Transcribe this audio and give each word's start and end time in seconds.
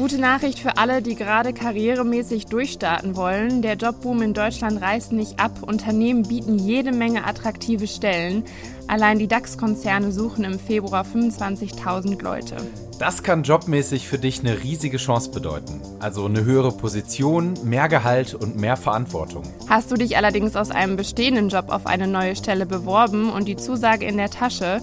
Gute 0.00 0.18
Nachricht 0.18 0.60
für 0.60 0.78
alle, 0.78 1.02
die 1.02 1.14
gerade 1.14 1.52
karrieremäßig 1.52 2.46
durchstarten 2.46 3.16
wollen. 3.16 3.60
Der 3.60 3.74
Jobboom 3.74 4.22
in 4.22 4.32
Deutschland 4.32 4.80
reißt 4.80 5.12
nicht 5.12 5.38
ab. 5.38 5.62
Unternehmen 5.62 6.22
bieten 6.22 6.58
jede 6.58 6.90
Menge 6.90 7.26
attraktive 7.26 7.86
Stellen. 7.86 8.44
Allein 8.88 9.18
die 9.18 9.28
DAX-Konzerne 9.28 10.10
suchen 10.10 10.44
im 10.44 10.58
Februar 10.58 11.04
25.000 11.04 12.22
Leute. 12.22 12.56
Das 12.98 13.22
kann 13.22 13.42
jobmäßig 13.42 14.08
für 14.08 14.16
dich 14.16 14.40
eine 14.40 14.62
riesige 14.62 14.96
Chance 14.96 15.32
bedeuten. 15.32 15.82
Also 15.98 16.24
eine 16.24 16.44
höhere 16.44 16.72
Position, 16.72 17.52
mehr 17.62 17.90
Gehalt 17.90 18.34
und 18.34 18.56
mehr 18.56 18.78
Verantwortung. 18.78 19.42
Hast 19.68 19.90
du 19.90 19.96
dich 19.96 20.16
allerdings 20.16 20.56
aus 20.56 20.70
einem 20.70 20.96
bestehenden 20.96 21.50
Job 21.50 21.66
auf 21.68 21.86
eine 21.86 22.06
neue 22.06 22.36
Stelle 22.36 22.64
beworben 22.64 23.30
und 23.30 23.46
die 23.48 23.56
Zusage 23.56 24.06
in 24.06 24.16
der 24.16 24.30
Tasche, 24.30 24.80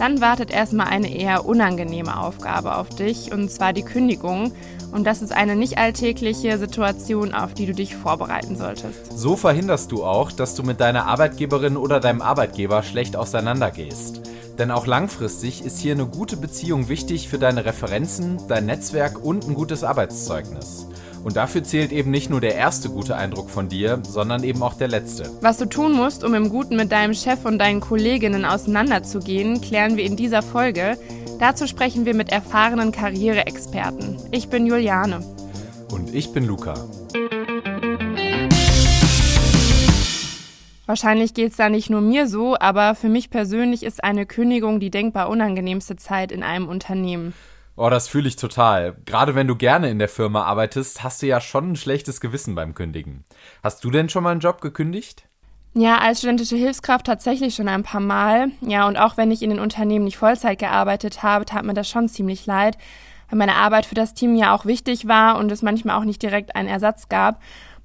dann 0.00 0.22
wartet 0.22 0.50
erstmal 0.50 0.86
eine 0.86 1.14
eher 1.14 1.44
unangenehme 1.44 2.18
Aufgabe 2.18 2.76
auf 2.76 2.88
dich, 2.88 3.32
und 3.32 3.50
zwar 3.50 3.74
die 3.74 3.82
Kündigung. 3.82 4.52
Und 4.92 5.04
das 5.06 5.20
ist 5.20 5.30
eine 5.30 5.56
nicht 5.56 5.76
alltägliche 5.76 6.56
Situation, 6.56 7.34
auf 7.34 7.52
die 7.52 7.66
du 7.66 7.74
dich 7.74 7.94
vorbereiten 7.94 8.56
solltest. 8.56 9.12
So 9.16 9.36
verhinderst 9.36 9.92
du 9.92 10.02
auch, 10.02 10.32
dass 10.32 10.54
du 10.54 10.62
mit 10.62 10.80
deiner 10.80 11.04
Arbeitgeberin 11.04 11.76
oder 11.76 12.00
deinem 12.00 12.22
Arbeitgeber 12.22 12.82
schlecht 12.82 13.14
auseinandergehst. 13.14 14.22
Denn 14.58 14.70
auch 14.70 14.86
langfristig 14.86 15.66
ist 15.66 15.78
hier 15.78 15.92
eine 15.92 16.06
gute 16.06 16.38
Beziehung 16.38 16.88
wichtig 16.88 17.28
für 17.28 17.38
deine 17.38 17.66
Referenzen, 17.66 18.38
dein 18.48 18.64
Netzwerk 18.64 19.22
und 19.22 19.46
ein 19.46 19.54
gutes 19.54 19.84
Arbeitszeugnis. 19.84 20.86
Und 21.22 21.36
dafür 21.36 21.62
zählt 21.62 21.92
eben 21.92 22.10
nicht 22.10 22.30
nur 22.30 22.40
der 22.40 22.54
erste 22.54 22.88
gute 22.88 23.16
Eindruck 23.16 23.50
von 23.50 23.68
dir, 23.68 24.00
sondern 24.02 24.42
eben 24.42 24.62
auch 24.62 24.74
der 24.74 24.88
letzte. 24.88 25.30
Was 25.42 25.58
du 25.58 25.66
tun 25.66 25.92
musst, 25.92 26.24
um 26.24 26.34
im 26.34 26.48
Guten 26.48 26.76
mit 26.76 26.90
deinem 26.92 27.14
Chef 27.14 27.44
und 27.44 27.58
deinen 27.58 27.80
Kolleginnen 27.80 28.44
auseinanderzugehen, 28.44 29.60
klären 29.60 29.96
wir 29.96 30.04
in 30.04 30.16
dieser 30.16 30.42
Folge. 30.42 30.96
Dazu 31.38 31.66
sprechen 31.66 32.06
wir 32.06 32.14
mit 32.14 32.32
erfahrenen 32.32 32.92
Karriereexperten. 32.92 34.18
Ich 34.30 34.48
bin 34.48 34.66
Juliane. 34.66 35.22
Und 35.90 36.14
ich 36.14 36.32
bin 36.32 36.46
Luca. 36.46 36.74
Wahrscheinlich 40.86 41.34
geht 41.34 41.52
es 41.52 41.56
da 41.56 41.68
nicht 41.68 41.88
nur 41.88 42.00
mir 42.00 42.26
so, 42.26 42.56
aber 42.58 42.94
für 42.94 43.08
mich 43.08 43.30
persönlich 43.30 43.84
ist 43.84 44.02
eine 44.02 44.26
Kündigung 44.26 44.80
die 44.80 44.90
denkbar 44.90 45.28
unangenehmste 45.28 45.96
Zeit 45.96 46.32
in 46.32 46.42
einem 46.42 46.68
Unternehmen. 46.68 47.32
Oh, 47.82 47.88
das 47.88 48.08
fühle 48.08 48.28
ich 48.28 48.36
total. 48.36 48.94
Gerade 49.06 49.34
wenn 49.34 49.46
du 49.46 49.56
gerne 49.56 49.88
in 49.88 49.98
der 49.98 50.10
Firma 50.10 50.42
arbeitest, 50.42 51.02
hast 51.02 51.22
du 51.22 51.26
ja 51.26 51.40
schon 51.40 51.72
ein 51.72 51.76
schlechtes 51.76 52.20
Gewissen 52.20 52.54
beim 52.54 52.74
Kündigen. 52.74 53.24
Hast 53.62 53.82
du 53.82 53.90
denn 53.90 54.10
schon 54.10 54.22
mal 54.22 54.32
einen 54.32 54.40
Job 54.40 54.60
gekündigt? 54.60 55.24
Ja, 55.72 55.96
als 55.96 56.18
studentische 56.18 56.56
Hilfskraft 56.56 57.06
tatsächlich 57.06 57.54
schon 57.54 57.68
ein 57.68 57.82
paar 57.82 58.02
Mal. 58.02 58.48
Ja, 58.60 58.86
und 58.86 58.98
auch 58.98 59.16
wenn 59.16 59.30
ich 59.30 59.40
in 59.40 59.48
den 59.48 59.58
Unternehmen 59.58 60.04
nicht 60.04 60.18
Vollzeit 60.18 60.58
gearbeitet 60.58 61.22
habe, 61.22 61.46
tat 61.46 61.64
mir 61.64 61.72
das 61.72 61.88
schon 61.88 62.10
ziemlich 62.10 62.44
leid, 62.44 62.76
weil 63.30 63.38
meine 63.38 63.54
Arbeit 63.54 63.86
für 63.86 63.94
das 63.94 64.12
Team 64.12 64.36
ja 64.36 64.54
auch 64.54 64.66
wichtig 64.66 65.08
war 65.08 65.38
und 65.38 65.50
es 65.50 65.62
manchmal 65.62 65.96
auch 65.96 66.04
nicht 66.04 66.20
direkt 66.20 66.56
einen 66.56 66.68
Ersatz 66.68 67.08
gab. 67.08 67.40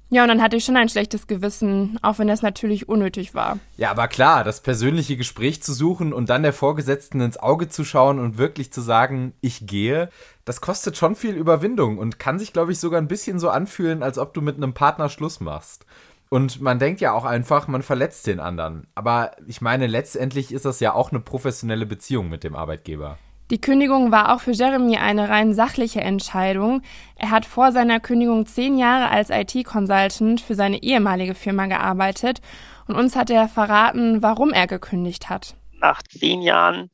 Ja, 0.08 0.22
und 0.22 0.28
dann 0.28 0.40
hatte 0.40 0.56
ich 0.56 0.64
schon 0.64 0.76
ein 0.76 0.88
schlechtes 0.88 1.26
Gewissen, 1.26 1.98
auch 2.00 2.20
wenn 2.20 2.28
das 2.28 2.40
natürlich 2.40 2.88
unnötig 2.88 3.34
war. 3.34 3.58
Ja, 3.76 3.90
aber 3.90 4.06
klar, 4.06 4.44
das 4.44 4.60
persönliche 4.60 5.16
Gespräch 5.16 5.62
zu 5.64 5.72
suchen 5.72 6.12
und 6.12 6.30
dann 6.30 6.44
der 6.44 6.52
Vorgesetzten 6.52 7.20
ins 7.20 7.38
Auge 7.38 7.68
zu 7.68 7.84
schauen 7.84 8.20
und 8.20 8.38
wirklich 8.38 8.72
zu 8.72 8.80
sagen, 8.80 9.32
ich 9.40 9.66
gehe, 9.66 10.08
das 10.44 10.60
kostet 10.60 10.96
schon 10.96 11.16
viel 11.16 11.34
Überwindung 11.34 11.98
und 11.98 12.20
kann 12.20 12.38
sich, 12.38 12.52
glaube 12.52 12.70
ich, 12.70 12.78
sogar 12.78 13.00
ein 13.00 13.08
bisschen 13.08 13.40
so 13.40 13.50
anfühlen, 13.50 14.04
als 14.04 14.18
ob 14.18 14.32
du 14.32 14.42
mit 14.42 14.56
einem 14.56 14.74
Partner 14.74 15.08
Schluss 15.08 15.40
machst. 15.40 15.86
Und 16.28 16.60
man 16.60 16.78
denkt 16.78 17.00
ja 17.00 17.12
auch 17.12 17.24
einfach, 17.24 17.66
man 17.66 17.82
verletzt 17.82 18.28
den 18.28 18.40
anderen. 18.40 18.86
Aber 18.94 19.32
ich 19.46 19.60
meine, 19.60 19.88
letztendlich 19.88 20.52
ist 20.52 20.64
das 20.64 20.78
ja 20.80 20.92
auch 20.92 21.10
eine 21.10 21.20
professionelle 21.20 21.86
Beziehung 21.86 22.28
mit 22.28 22.44
dem 22.44 22.54
Arbeitgeber. 22.54 23.18
Die 23.50 23.60
Kündigung 23.60 24.10
war 24.10 24.34
auch 24.34 24.40
für 24.40 24.50
Jeremy 24.50 24.96
eine 24.96 25.28
rein 25.28 25.54
sachliche 25.54 26.00
Entscheidung. 26.00 26.82
Er 27.14 27.30
hat 27.30 27.44
vor 27.44 27.70
seiner 27.70 28.00
Kündigung 28.00 28.44
zehn 28.46 28.76
Jahre 28.76 29.08
als 29.08 29.30
IT-Consultant 29.30 30.40
für 30.40 30.56
seine 30.56 30.82
ehemalige 30.82 31.34
Firma 31.34 31.66
gearbeitet 31.66 32.40
und 32.88 32.96
uns 32.96 33.14
hat 33.14 33.30
er 33.30 33.48
verraten, 33.48 34.20
warum 34.20 34.52
er 34.52 34.66
gekündigt 34.66 35.28
hat. 35.28 35.54
Nach 35.74 36.02
zehn 36.02 36.42
Jahren 36.42 36.90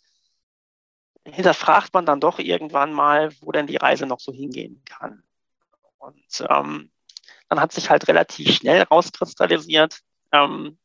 hinterfragt 1.25 1.95
man 1.95 2.05
dann 2.05 2.21
doch 2.21 2.39
irgendwann 2.39 2.93
mal, 2.93 3.31
wo 3.41 3.51
denn 3.53 3.67
die 3.67 3.77
Reise 3.77 4.05
noch 4.05 4.21
so 4.21 4.33
hingehen 4.33 4.83
kann. 4.85 5.23
Und 5.99 6.47
ähm, 6.51 6.91
dann 7.49 7.61
hat 7.61 7.73
sich 7.73 7.89
halt 7.89 8.09
relativ 8.09 8.53
schnell 8.53 8.83
rauskristallisiert, 8.83 10.01
ähm, 10.33 10.77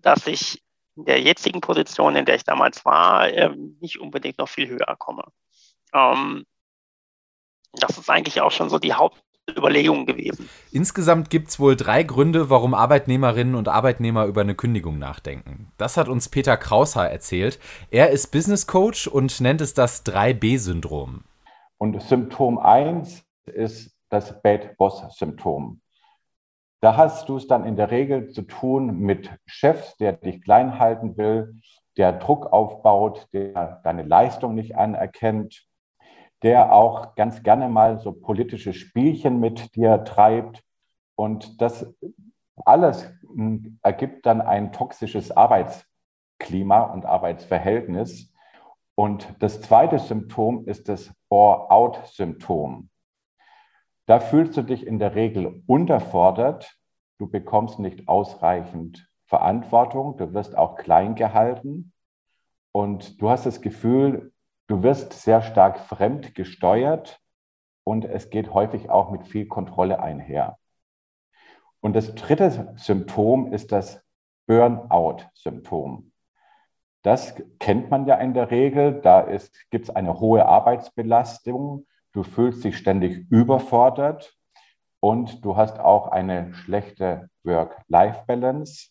dass 0.00 0.26
ich 0.26 0.62
in 0.96 1.04
der 1.04 1.20
jetzigen 1.20 1.60
Position, 1.60 2.16
in 2.16 2.24
der 2.24 2.36
ich 2.36 2.44
damals 2.44 2.84
war, 2.84 3.28
ähm, 3.28 3.76
nicht 3.80 4.00
unbedingt 4.00 4.38
noch 4.38 4.48
viel 4.48 4.68
höher 4.68 4.96
komme. 4.98 5.24
Ähm, 5.94 6.44
das 7.72 7.98
ist 7.98 8.10
eigentlich 8.10 8.40
auch 8.40 8.50
schon 8.50 8.68
so 8.68 8.78
die 8.78 8.92
Hauptüberlegung 8.92 10.06
gewesen. 10.06 10.48
Insgesamt 10.70 11.30
gibt 11.30 11.48
es 11.48 11.58
wohl 11.58 11.76
drei 11.76 12.02
Gründe, 12.02 12.50
warum 12.50 12.74
Arbeitnehmerinnen 12.74 13.54
und 13.54 13.68
Arbeitnehmer 13.68 14.26
über 14.26 14.42
eine 14.42 14.54
Kündigung 14.54 14.98
nachdenken. 14.98 15.72
Das 15.78 15.96
hat 15.96 16.08
uns 16.08 16.28
Peter 16.28 16.56
Kraushaar 16.56 17.10
erzählt. 17.10 17.58
Er 17.90 18.10
ist 18.10 18.28
Business 18.28 18.66
Coach 18.66 19.06
und 19.06 19.40
nennt 19.40 19.60
es 19.60 19.74
das 19.74 20.04
3B-Syndrom. 20.04 21.24
Und 21.78 22.00
Symptom 22.02 22.58
1 22.58 23.24
ist 23.46 23.96
das 24.10 24.40
Bad 24.42 24.76
Boss-Symptom. 24.76 25.80
Da 26.82 26.96
hast 26.96 27.28
du 27.28 27.36
es 27.36 27.46
dann 27.46 27.64
in 27.64 27.76
der 27.76 27.92
Regel 27.92 28.30
zu 28.30 28.42
tun 28.42 28.98
mit 28.98 29.30
Chefs, 29.46 29.96
der 29.98 30.14
dich 30.14 30.42
klein 30.42 30.80
halten 30.80 31.16
will, 31.16 31.60
der 31.96 32.12
Druck 32.12 32.52
aufbaut, 32.52 33.28
der 33.32 33.80
deine 33.84 34.02
Leistung 34.02 34.56
nicht 34.56 34.74
anerkennt, 34.74 35.64
der 36.42 36.72
auch 36.72 37.14
ganz 37.14 37.44
gerne 37.44 37.68
mal 37.68 38.00
so 38.00 38.10
politische 38.10 38.72
Spielchen 38.72 39.38
mit 39.38 39.76
dir 39.76 40.02
treibt. 40.02 40.64
Und 41.14 41.62
das 41.62 41.86
alles 42.64 43.08
hm, 43.32 43.78
ergibt 43.82 44.26
dann 44.26 44.40
ein 44.40 44.72
toxisches 44.72 45.30
Arbeitsklima 45.30 46.82
und 46.82 47.06
Arbeitsverhältnis. 47.06 48.32
Und 48.96 49.32
das 49.38 49.60
zweite 49.60 50.00
Symptom 50.00 50.66
ist 50.66 50.88
das 50.88 51.14
Bore-out-Symptom. 51.28 52.88
Da 54.12 54.20
fühlst 54.20 54.58
du 54.58 54.62
dich 54.62 54.86
in 54.86 54.98
der 54.98 55.14
Regel 55.14 55.62
unterfordert. 55.66 56.76
Du 57.16 57.30
bekommst 57.30 57.78
nicht 57.78 58.08
ausreichend 58.08 59.08
Verantwortung. 59.24 60.18
Du 60.18 60.34
wirst 60.34 60.54
auch 60.54 60.76
klein 60.76 61.14
gehalten. 61.14 61.94
Und 62.72 63.22
du 63.22 63.30
hast 63.30 63.46
das 63.46 63.62
Gefühl, 63.62 64.34
du 64.66 64.82
wirst 64.82 65.14
sehr 65.14 65.40
stark 65.40 65.80
fremd 65.80 66.34
gesteuert. 66.34 67.22
Und 67.84 68.04
es 68.04 68.28
geht 68.28 68.52
häufig 68.52 68.90
auch 68.90 69.10
mit 69.10 69.26
viel 69.26 69.48
Kontrolle 69.48 69.98
einher. 70.02 70.58
Und 71.80 71.96
das 71.96 72.14
dritte 72.14 72.74
Symptom 72.76 73.50
ist 73.50 73.72
das 73.72 74.04
Burnout-Symptom. 74.46 76.12
Das 77.00 77.34
kennt 77.58 77.90
man 77.90 78.06
ja 78.06 78.16
in 78.16 78.34
der 78.34 78.50
Regel. 78.50 79.00
Da 79.00 79.26
gibt 79.70 79.88
es 79.88 79.90
eine 79.96 80.20
hohe 80.20 80.44
Arbeitsbelastung 80.44 81.86
du 82.12 82.22
fühlst 82.22 82.64
dich 82.64 82.76
ständig 82.76 83.26
überfordert 83.30 84.34
und 85.00 85.44
du 85.44 85.56
hast 85.56 85.80
auch 85.80 86.08
eine 86.08 86.54
schlechte 86.54 87.28
Work-Life-Balance. 87.44 88.90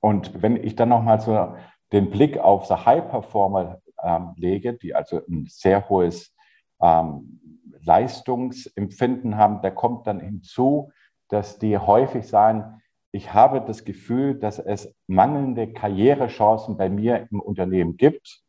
Und 0.00 0.42
wenn 0.42 0.56
ich 0.56 0.76
dann 0.76 0.88
nochmal 0.88 1.20
so 1.20 1.54
den 1.92 2.10
Blick 2.10 2.38
auf 2.38 2.66
die 2.66 2.74
High-Performer 2.74 3.80
ähm, 4.02 4.32
lege, 4.36 4.74
die 4.74 4.94
also 4.94 5.20
ein 5.28 5.46
sehr 5.48 5.88
hohes 5.88 6.34
ähm, 6.80 7.40
Leistungsempfinden 7.82 9.36
haben, 9.36 9.60
da 9.62 9.70
kommt 9.70 10.06
dann 10.06 10.20
hinzu, 10.20 10.92
dass 11.28 11.58
die 11.58 11.76
häufig 11.76 12.26
sagen, 12.26 12.80
ich 13.12 13.34
habe 13.34 13.60
das 13.60 13.84
Gefühl, 13.84 14.38
dass 14.38 14.58
es 14.58 14.94
mangelnde 15.08 15.72
Karrierechancen 15.72 16.76
bei 16.76 16.88
mir 16.88 17.26
im 17.30 17.40
Unternehmen 17.40 17.96
gibt 17.96 18.42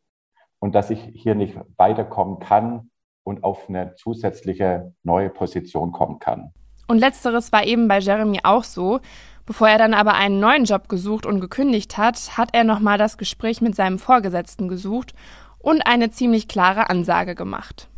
und 0.60 0.74
dass 0.74 0.90
ich 0.90 1.00
hier 1.14 1.34
nicht 1.34 1.58
weiterkommen 1.76 2.38
kann 2.38 2.91
und 3.24 3.44
auf 3.44 3.68
eine 3.68 3.94
zusätzliche 3.94 4.94
neue 5.02 5.30
Position 5.30 5.92
kommen 5.92 6.18
kann. 6.18 6.52
Und 6.88 6.98
letzteres 6.98 7.52
war 7.52 7.64
eben 7.64 7.88
bei 7.88 7.98
Jeremy 7.98 8.40
auch 8.42 8.64
so. 8.64 9.00
Bevor 9.44 9.68
er 9.68 9.78
dann 9.78 9.94
aber 9.94 10.14
einen 10.14 10.38
neuen 10.38 10.64
Job 10.64 10.88
gesucht 10.88 11.26
und 11.26 11.40
gekündigt 11.40 11.98
hat, 11.98 12.36
hat 12.36 12.50
er 12.52 12.64
nochmal 12.64 12.96
das 12.96 13.18
Gespräch 13.18 13.60
mit 13.60 13.74
seinem 13.74 13.98
Vorgesetzten 13.98 14.68
gesucht 14.68 15.14
und 15.58 15.86
eine 15.86 16.10
ziemlich 16.10 16.48
klare 16.48 16.90
Ansage 16.90 17.34
gemacht. 17.34 17.88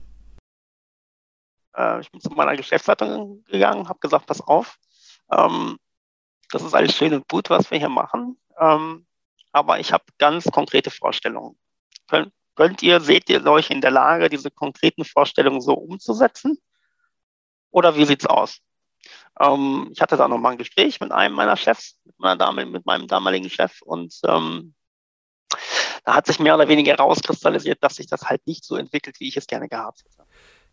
Äh, 1.76 2.00
ich 2.00 2.10
bin 2.10 2.20
zu 2.20 2.30
meiner 2.30 2.56
Geschäftsleitung 2.56 3.44
gegangen, 3.44 3.88
habe 3.88 3.98
gesagt, 3.98 4.26
pass 4.26 4.40
auf, 4.40 4.78
ähm, 5.32 5.76
das 6.50 6.62
ist 6.62 6.74
alles 6.74 6.94
schön 6.94 7.12
und 7.14 7.28
gut, 7.28 7.50
was 7.50 7.70
wir 7.70 7.78
hier 7.78 7.88
machen, 7.88 8.38
ähm, 8.58 9.06
aber 9.52 9.80
ich 9.80 9.92
habe 9.92 10.04
ganz 10.18 10.44
konkrete 10.50 10.90
Vorstellungen. 10.90 11.56
Können, 12.08 12.32
Könnt 12.54 12.82
ihr, 12.82 13.00
seht 13.00 13.28
ihr 13.30 13.44
euch 13.46 13.70
in 13.70 13.80
der 13.80 13.90
Lage, 13.90 14.28
diese 14.28 14.50
konkreten 14.50 15.04
Vorstellungen 15.04 15.60
so 15.60 15.74
umzusetzen? 15.74 16.58
Oder 17.70 17.96
wie 17.96 18.04
sieht's 18.04 18.26
aus? 18.26 18.60
Ähm, 19.40 19.88
ich 19.92 20.00
hatte 20.00 20.16
da 20.16 20.28
nochmal 20.28 20.52
ein 20.52 20.58
Gespräch 20.58 21.00
mit 21.00 21.12
einem 21.12 21.34
meiner 21.34 21.56
Chefs, 21.56 21.98
mit, 22.04 22.18
meiner 22.18 22.36
Dame, 22.36 22.66
mit 22.66 22.86
meinem 22.86 23.08
damaligen 23.08 23.50
Chef 23.50 23.82
und 23.82 24.14
ähm, 24.26 24.74
da 26.04 26.14
hat 26.14 26.26
sich 26.26 26.38
mehr 26.38 26.54
oder 26.54 26.68
weniger 26.68 26.92
herauskristallisiert, 26.92 27.82
dass 27.82 27.96
sich 27.96 28.06
das 28.06 28.22
halt 28.22 28.46
nicht 28.46 28.64
so 28.64 28.76
entwickelt, 28.76 29.18
wie 29.20 29.28
ich 29.28 29.36
es 29.36 29.46
gerne 29.46 29.68
gehabt 29.68 30.04
hätte. 30.04 30.24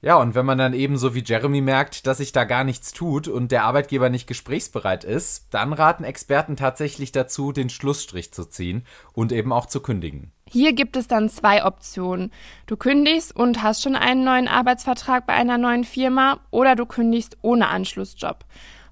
Ja, 0.02 0.18
und 0.18 0.34
wenn 0.34 0.46
man 0.46 0.58
dann 0.58 0.74
eben 0.74 0.98
so 0.98 1.14
wie 1.14 1.24
Jeremy 1.24 1.62
merkt, 1.62 2.08
dass 2.08 2.18
sich 2.18 2.32
da 2.32 2.44
gar 2.44 2.64
nichts 2.64 2.92
tut 2.92 3.28
und 3.28 3.52
der 3.52 3.64
Arbeitgeber 3.66 4.10
nicht 4.10 4.28
gesprächsbereit 4.28 5.04
ist, 5.04 5.54
dann 5.54 5.74
raten 5.74 6.04
Experten 6.04 6.56
tatsächlich 6.56 7.12
dazu, 7.12 7.52
den 7.52 7.70
Schlussstrich 7.70 8.34
zu 8.34 8.46
ziehen 8.46 8.86
und 9.14 9.32
eben 9.32 9.54
auch 9.54 9.68
zu 9.68 9.80
kündigen. 9.80 10.34
Hier 10.54 10.74
gibt 10.74 10.98
es 10.98 11.08
dann 11.08 11.30
zwei 11.30 11.64
Optionen. 11.64 12.30
Du 12.68 12.76
kündigst 12.76 13.34
und 13.34 13.64
hast 13.64 13.84
schon 13.84 13.96
einen 13.96 14.26
neuen 14.26 14.50
Arbeitsvertrag 14.50 15.26
bei 15.26 15.32
einer 15.32 15.58
neuen 15.58 15.86
Firma 15.86 16.42
oder 16.52 16.76
du 16.76 16.86
kündigst 16.86 17.38
ohne 17.42 17.70
Anschlussjob. 17.70 18.44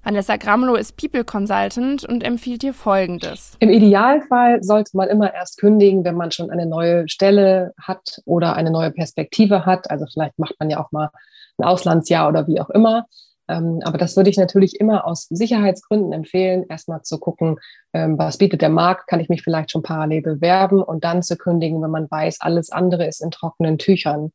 Vanessa 0.02 0.38
Gramlow 0.38 0.76
ist 0.76 0.96
People 0.96 1.22
Consultant 1.22 2.06
und 2.06 2.24
empfiehlt 2.24 2.62
dir 2.62 2.72
Folgendes. 2.72 3.58
Im 3.58 3.68
Idealfall 3.68 4.62
sollte 4.62 4.96
man 4.96 5.10
immer 5.10 5.34
erst 5.34 5.58
kündigen, 5.58 6.02
wenn 6.02 6.14
man 6.14 6.30
schon 6.30 6.50
eine 6.50 6.64
neue 6.64 7.06
Stelle 7.10 7.74
hat 7.78 8.22
oder 8.24 8.56
eine 8.56 8.70
neue 8.70 8.90
Perspektive 8.90 9.66
hat. 9.66 9.90
Also 9.90 10.06
vielleicht 10.10 10.38
macht 10.38 10.54
man 10.58 10.70
ja 10.70 10.80
auch 10.80 10.92
mal 10.92 11.10
ein 11.58 11.64
Auslandsjahr 11.64 12.26
oder 12.30 12.46
wie 12.46 12.58
auch 12.58 12.70
immer. 12.70 13.04
Ähm, 13.50 13.80
aber 13.82 13.98
das 13.98 14.16
würde 14.16 14.30
ich 14.30 14.36
natürlich 14.36 14.78
immer 14.78 15.06
aus 15.06 15.26
Sicherheitsgründen 15.28 16.12
empfehlen, 16.12 16.64
erstmal 16.68 17.02
zu 17.02 17.18
gucken, 17.18 17.58
ähm, 17.92 18.16
was 18.16 18.38
bietet 18.38 18.62
der 18.62 18.68
Markt, 18.68 19.08
kann 19.08 19.18
ich 19.18 19.28
mich 19.28 19.42
vielleicht 19.42 19.72
schon 19.72 19.82
parallel 19.82 20.22
bewerben 20.22 20.80
und 20.82 21.02
dann 21.02 21.24
zu 21.24 21.36
kündigen, 21.36 21.82
wenn 21.82 21.90
man 21.90 22.08
weiß, 22.08 22.40
alles 22.40 22.70
andere 22.70 23.06
ist 23.06 23.20
in 23.20 23.32
trockenen 23.32 23.78
Tüchern. 23.78 24.32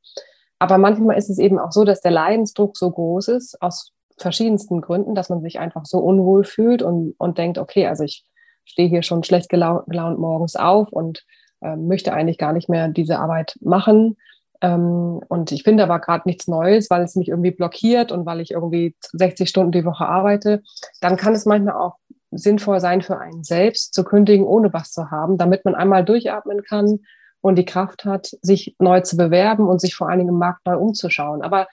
Aber 0.59 0.77
manchmal 0.77 1.17
ist 1.17 1.29
es 1.29 1.39
eben 1.39 1.59
auch 1.59 1.71
so, 1.71 1.85
dass 1.85 2.01
der 2.01 2.11
Leidensdruck 2.11 2.75
so 2.75 2.91
groß 2.91 3.29
ist, 3.29 3.61
aus 3.61 3.93
verschiedensten 4.17 4.81
Gründen, 4.81 5.15
dass 5.15 5.29
man 5.29 5.41
sich 5.41 5.59
einfach 5.59 5.85
so 5.85 5.99
unwohl 5.99 6.43
fühlt 6.43 6.81
und, 6.81 7.15
und 7.17 7.37
denkt, 7.37 7.57
okay, 7.57 7.87
also 7.87 8.03
ich 8.03 8.25
stehe 8.65 8.89
hier 8.89 9.03
schon 9.03 9.23
schlecht 9.23 9.49
gelaunt, 9.49 9.85
gelaunt 9.87 10.19
morgens 10.19 10.57
auf 10.57 10.89
und 10.91 11.25
äh, 11.61 11.75
möchte 11.77 12.11
eigentlich 12.13 12.37
gar 12.37 12.51
nicht 12.51 12.67
mehr 12.67 12.89
diese 12.89 13.19
Arbeit 13.19 13.57
machen. 13.61 14.17
Ähm, 14.61 15.21
und 15.27 15.51
ich 15.51 15.63
finde 15.63 15.83
aber 15.83 15.99
gerade 15.99 16.23
nichts 16.25 16.47
Neues, 16.47 16.89
weil 16.89 17.03
es 17.03 17.15
mich 17.15 17.29
irgendwie 17.29 17.51
blockiert 17.51 18.11
und 18.11 18.25
weil 18.25 18.41
ich 18.41 18.51
irgendwie 18.51 18.95
60 19.13 19.49
Stunden 19.49 19.71
die 19.71 19.85
Woche 19.85 20.05
arbeite. 20.05 20.61
Dann 21.01 21.17
kann 21.17 21.33
es 21.33 21.45
manchmal 21.45 21.75
auch 21.75 21.95
sinnvoll 22.31 22.79
sein 22.79 23.01
für 23.01 23.19
einen 23.19 23.43
selbst 23.43 23.93
zu 23.93 24.03
kündigen, 24.03 24.45
ohne 24.45 24.73
was 24.73 24.91
zu 24.91 25.11
haben, 25.11 25.37
damit 25.37 25.65
man 25.65 25.75
einmal 25.75 26.03
durchatmen 26.03 26.63
kann 26.63 26.99
und 27.41 27.55
die 27.57 27.65
Kraft 27.65 28.05
hat, 28.05 28.31
sich 28.41 28.75
neu 28.79 29.01
zu 29.01 29.17
bewerben 29.17 29.67
und 29.67 29.79
sich 29.79 29.95
vor 29.95 30.09
allen 30.09 30.19
Dingen 30.19 30.31
im 30.31 30.39
Markt 30.39 30.65
neu 30.65 30.77
umzuschauen. 30.77 31.41
Aber 31.41 31.67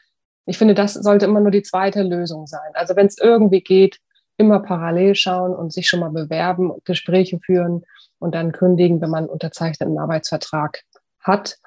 ich 0.46 0.58
finde, 0.58 0.74
das 0.74 0.94
sollte 0.94 1.26
immer 1.26 1.40
nur 1.40 1.50
die 1.50 1.62
zweite 1.62 2.02
Lösung 2.02 2.46
sein. 2.46 2.70
Also 2.74 2.96
wenn 2.96 3.06
es 3.06 3.18
irgendwie 3.18 3.62
geht, 3.62 3.98
immer 4.36 4.60
parallel 4.60 5.14
schauen 5.14 5.54
und 5.54 5.72
sich 5.72 5.88
schon 5.88 6.00
mal 6.00 6.10
bewerben, 6.10 6.72
Gespräche 6.84 7.38
führen 7.38 7.84
und 8.18 8.34
dann 8.34 8.52
kündigen, 8.52 9.00
wenn 9.00 9.10
man 9.10 9.26
unterzeichneten 9.26 9.98
Arbeitsvertrag 9.98 10.82
hat. 11.20 11.58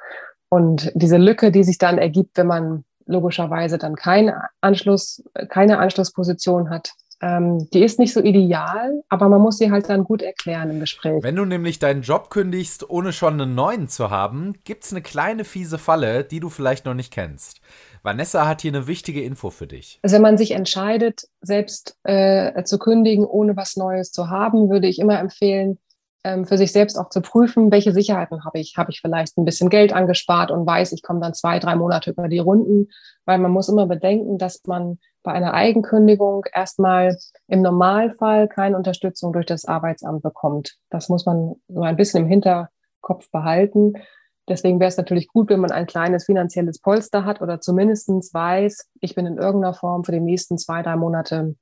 Und 0.50 0.92
diese 0.96 1.18
Lücke, 1.18 1.52
die 1.52 1.64
sich 1.64 1.78
dann 1.78 1.98
ergibt, 1.98 2.38
wenn 2.38 2.48
man 2.48 2.86
logischerweise 3.06 3.78
dann 3.78 3.96
keinen 3.96 4.34
Anschluss, 4.62 5.24
keine 5.50 5.80
Anschlussposition 5.80 6.70
hat, 6.70 6.92
ähm, 7.22 7.70
die 7.72 7.84
ist 7.84 7.98
nicht 7.98 8.14
so 8.14 8.22
ideal, 8.22 9.02
aber 9.10 9.30
man 9.30 9.42
muss 9.42 9.58
sie 9.58 9.72
halt 9.72 9.90
dann 9.90 10.04
gut 10.04 10.22
erklären 10.22 10.70
im 10.70 10.80
Gespräch. 10.80 11.24
Wenn 11.24 11.36
du 11.36 11.46
nämlich 11.46 11.80
deinen 11.80 12.02
Job 12.02 12.30
kündigst, 12.30 12.90
ohne 12.90 13.14
schon 13.14 13.40
einen 13.40 13.56
neuen 13.56 13.88
zu 13.88 14.10
haben, 14.10 14.54
gibt 14.64 14.84
es 14.84 14.92
eine 14.92 15.02
kleine 15.02 15.46
fiese 15.46 15.78
Falle, 15.78 16.24
die 16.24 16.40
du 16.40 16.50
vielleicht 16.50 16.86
noch 16.86 16.94
nicht 16.94 17.14
kennst. 17.14 17.62
Vanessa 18.04 18.48
hat 18.48 18.62
hier 18.62 18.72
eine 18.72 18.86
wichtige 18.86 19.24
Info 19.24 19.50
für 19.50 19.66
dich. 19.66 20.00
Also 20.04 20.16
wenn 20.16 20.22
man 20.22 20.38
sich 20.38 20.52
entscheidet, 20.52 21.24
selbst 21.42 21.98
äh, 22.04 22.64
zu 22.64 22.78
kündigen, 22.78 23.26
ohne 23.26 23.56
was 23.56 23.78
Neues 23.78 24.12
zu 24.12 24.30
haben, 24.30 24.70
würde 24.70 24.88
ich 24.88 25.00
immer 25.00 25.20
empfehlen, 25.20 25.80
für 26.46 26.58
sich 26.58 26.72
selbst 26.72 26.98
auch 26.98 27.10
zu 27.10 27.22
prüfen, 27.22 27.72
welche 27.72 27.92
Sicherheiten 27.92 28.44
habe 28.46 28.60
ich. 28.60 28.76
Habe 28.78 28.92
ich 28.92 29.02
vielleicht 29.02 29.38
ein 29.38 29.46
bisschen 29.46 29.70
Geld 29.70 29.94
angespart 29.94 30.50
und 30.50 30.66
weiß, 30.66 30.92
ich 30.94 31.04
komme 31.04 31.20
dann 31.20 31.34
zwei, 31.34 31.60
drei 31.60 31.76
Monate 31.76 32.12
über 32.12 32.28
die 32.28 32.40
Runden, 32.40 32.88
weil 33.26 33.38
man 33.38 33.52
muss 33.52 33.70
immer 33.70 33.86
bedenken, 33.86 34.38
dass 34.38 34.62
man 34.66 34.98
bei 35.24 35.34
einer 35.34 35.54
Eigenkündigung 35.54 36.46
erstmal 36.54 37.18
im 37.48 37.62
Normalfall 37.62 38.48
keine 38.48 38.78
Unterstützung 38.78 39.34
durch 39.34 39.46
das 39.46 39.66
Arbeitsamt 39.66 40.24
bekommt. 40.24 40.78
Das 40.90 41.10
muss 41.10 41.26
man 41.26 41.56
so 41.68 41.82
ein 41.82 41.96
bisschen 41.96 42.24
im 42.24 42.30
Hinterkopf 42.30 43.30
behalten. 43.32 43.94
Deswegen 44.48 44.80
wäre 44.80 44.90
es 44.90 44.98
natürlich 44.98 45.28
gut, 45.28 45.50
wenn 45.50 45.60
man 45.60 45.72
ein 45.72 45.88
kleines 45.88 46.26
finanzielles 46.26 46.80
Polster 46.80 47.26
hat 47.26 47.42
oder 47.42 47.60
zumindest 47.60 48.10
weiß, 48.34 48.90
ich 49.02 49.16
bin 49.16 49.26
in 49.26 49.38
irgendeiner 49.38 49.74
Form 49.74 50.04
für 50.04 50.12
die 50.12 50.20
nächsten 50.20 50.58
zwei, 50.58 50.84
drei 50.84 50.96
Monate 50.96 51.56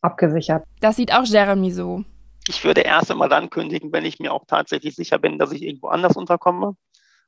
abgesichert. 0.00 0.64
Das 0.80 0.96
sieht 0.96 1.14
auch 1.14 1.24
Jeremy 1.24 1.70
so. 1.70 2.04
Ich 2.50 2.64
würde 2.64 2.80
erst 2.80 3.12
einmal 3.12 3.28
dann 3.28 3.48
kündigen, 3.48 3.92
wenn 3.92 4.04
ich 4.04 4.18
mir 4.18 4.32
auch 4.32 4.44
tatsächlich 4.44 4.96
sicher 4.96 5.20
bin, 5.20 5.38
dass 5.38 5.52
ich 5.52 5.62
irgendwo 5.62 5.86
anders 5.86 6.16
unterkomme. 6.16 6.76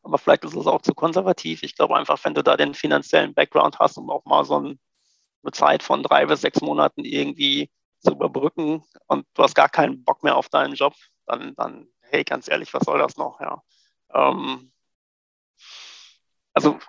Aber 0.03 0.19
vielleicht 0.19 0.45
ist 0.45 0.57
es 0.57 0.67
auch 0.67 0.83
zu 0.83 0.95
konservativ. 0.95 1.63
Ich 1.63 1.77
glaube 1.77 1.97
einfach, 1.97 2.19
wenn 2.25 2.35
du 2.35 2.43
da 2.43 2.57
den 2.57 2.75
finanziellen 2.75 3.33
Background 3.33 3.79
hast, 3.79 3.97
um 3.99 4.11
auch 4.11 4.25
mal 4.25 4.45
so 4.45 4.57
eine 4.57 4.79
Zeit 5.53 5.85
von 5.85 6.03
drei 6.03 6.27
bis 6.27 6.41
sechs 6.41 6.61
Monaten 6.61 7.05
irgendwie 7.05 7.71
zu 8.01 8.11
überbrücken 8.11 8.83
und 9.07 9.25
du 9.35 9.45
hast 9.45 9.55
gar 9.55 9.69
keinen 9.69 10.03
Bock 10.03 10.25
mehr 10.25 10.37
auf 10.37 10.49
deinen 10.49 10.75
Job, 10.75 10.95
dann, 11.27 11.55
dann 11.55 11.87
hey, 12.01 12.25
ganz 12.25 12.49
ehrlich, 12.49 12.75
was 12.75 12.83
soll 12.83 12.99
das 12.99 13.17
noch? 13.17 13.41
Ja. 13.41 13.63
Ähm, 14.13 14.73
also 16.53 16.81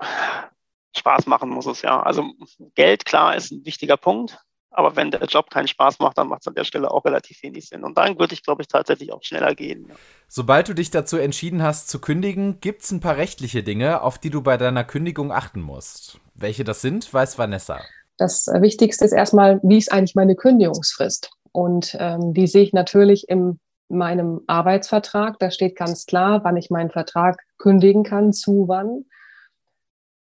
Spaß 0.97 1.27
machen 1.27 1.51
muss 1.51 1.67
es 1.67 1.83
ja. 1.83 2.01
Also 2.01 2.33
Geld, 2.73 3.05
klar, 3.05 3.35
ist 3.35 3.51
ein 3.51 3.63
wichtiger 3.63 3.97
Punkt. 3.97 4.39
Aber 4.73 4.95
wenn 4.95 5.11
der 5.11 5.23
Job 5.25 5.49
keinen 5.49 5.67
Spaß 5.67 5.99
macht, 5.99 6.17
dann 6.17 6.27
macht 6.27 6.41
es 6.41 6.47
an 6.47 6.55
der 6.55 6.63
Stelle 6.63 6.91
auch 6.91 7.05
relativ 7.05 7.41
wenig 7.43 7.69
Sinn. 7.69 7.83
Und 7.83 7.97
dann 7.97 8.17
würde 8.19 8.33
ich, 8.33 8.43
glaube 8.43 8.63
ich, 8.63 8.67
tatsächlich 8.67 9.13
auch 9.13 9.23
schneller 9.23 9.53
gehen. 9.53 9.85
Ja. 9.87 9.95
Sobald 10.27 10.67
du 10.67 10.73
dich 10.73 10.89
dazu 10.89 11.17
entschieden 11.17 11.61
hast 11.61 11.89
zu 11.89 11.99
kündigen, 11.99 12.59
gibt 12.59 12.81
es 12.81 12.91
ein 12.91 12.99
paar 12.99 13.17
rechtliche 13.17 13.63
Dinge, 13.63 14.01
auf 14.01 14.17
die 14.17 14.31
du 14.31 14.41
bei 14.41 14.57
deiner 14.57 14.83
Kündigung 14.83 15.31
achten 15.31 15.61
musst. 15.61 16.19
Welche 16.33 16.63
das 16.63 16.81
sind, 16.81 17.13
weiß 17.13 17.37
Vanessa. 17.37 17.79
Das 18.17 18.47
Wichtigste 18.47 19.05
ist 19.05 19.11
erstmal, 19.11 19.59
wie 19.63 19.77
ist 19.77 19.91
eigentlich 19.91 20.15
meine 20.15 20.35
Kündigungsfrist? 20.35 21.29
Und 21.51 21.95
ähm, 21.99 22.33
die 22.33 22.47
sehe 22.47 22.63
ich 22.63 22.73
natürlich 22.73 23.29
in 23.29 23.59
meinem 23.89 24.41
Arbeitsvertrag. 24.47 25.37
Da 25.39 25.51
steht 25.51 25.75
ganz 25.75 26.05
klar, 26.05 26.43
wann 26.43 26.57
ich 26.57 26.69
meinen 26.69 26.89
Vertrag 26.89 27.39
kündigen 27.57 28.03
kann, 28.03 28.33
zu 28.33 28.67
wann. 28.67 29.05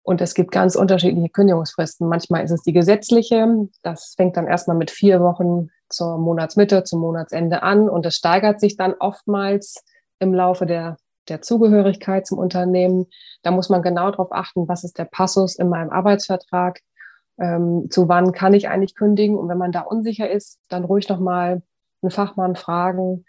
Und 0.08 0.22
es 0.22 0.32
gibt 0.32 0.52
ganz 0.52 0.74
unterschiedliche 0.74 1.28
Kündigungsfristen. 1.28 2.08
Manchmal 2.08 2.42
ist 2.42 2.50
es 2.50 2.62
die 2.62 2.72
gesetzliche. 2.72 3.68
Das 3.82 4.14
fängt 4.16 4.38
dann 4.38 4.46
erstmal 4.46 4.78
mit 4.78 4.90
vier 4.90 5.20
Wochen 5.20 5.68
zur 5.90 6.16
Monatsmitte, 6.16 6.82
zum 6.82 7.02
Monatsende 7.02 7.62
an. 7.62 7.90
Und 7.90 8.06
es 8.06 8.16
steigert 8.16 8.58
sich 8.58 8.78
dann 8.78 8.94
oftmals 8.98 9.84
im 10.18 10.32
Laufe 10.32 10.64
der, 10.64 10.96
der 11.28 11.42
Zugehörigkeit 11.42 12.26
zum 12.26 12.38
Unternehmen. 12.38 13.08
Da 13.42 13.50
muss 13.50 13.68
man 13.68 13.82
genau 13.82 14.10
darauf 14.10 14.32
achten, 14.32 14.66
was 14.66 14.82
ist 14.82 14.96
der 14.96 15.04
Passus 15.04 15.56
in 15.56 15.68
meinem 15.68 15.90
Arbeitsvertrag. 15.90 16.80
Ähm, 17.38 17.88
zu 17.90 18.08
wann 18.08 18.32
kann 18.32 18.54
ich 18.54 18.70
eigentlich 18.70 18.94
kündigen? 18.94 19.36
Und 19.36 19.50
wenn 19.50 19.58
man 19.58 19.72
da 19.72 19.82
unsicher 19.82 20.30
ist, 20.30 20.58
dann 20.70 20.84
ruhig 20.84 21.10
nochmal 21.10 21.60
einen 22.00 22.10
Fachmann 22.10 22.56
fragen 22.56 23.26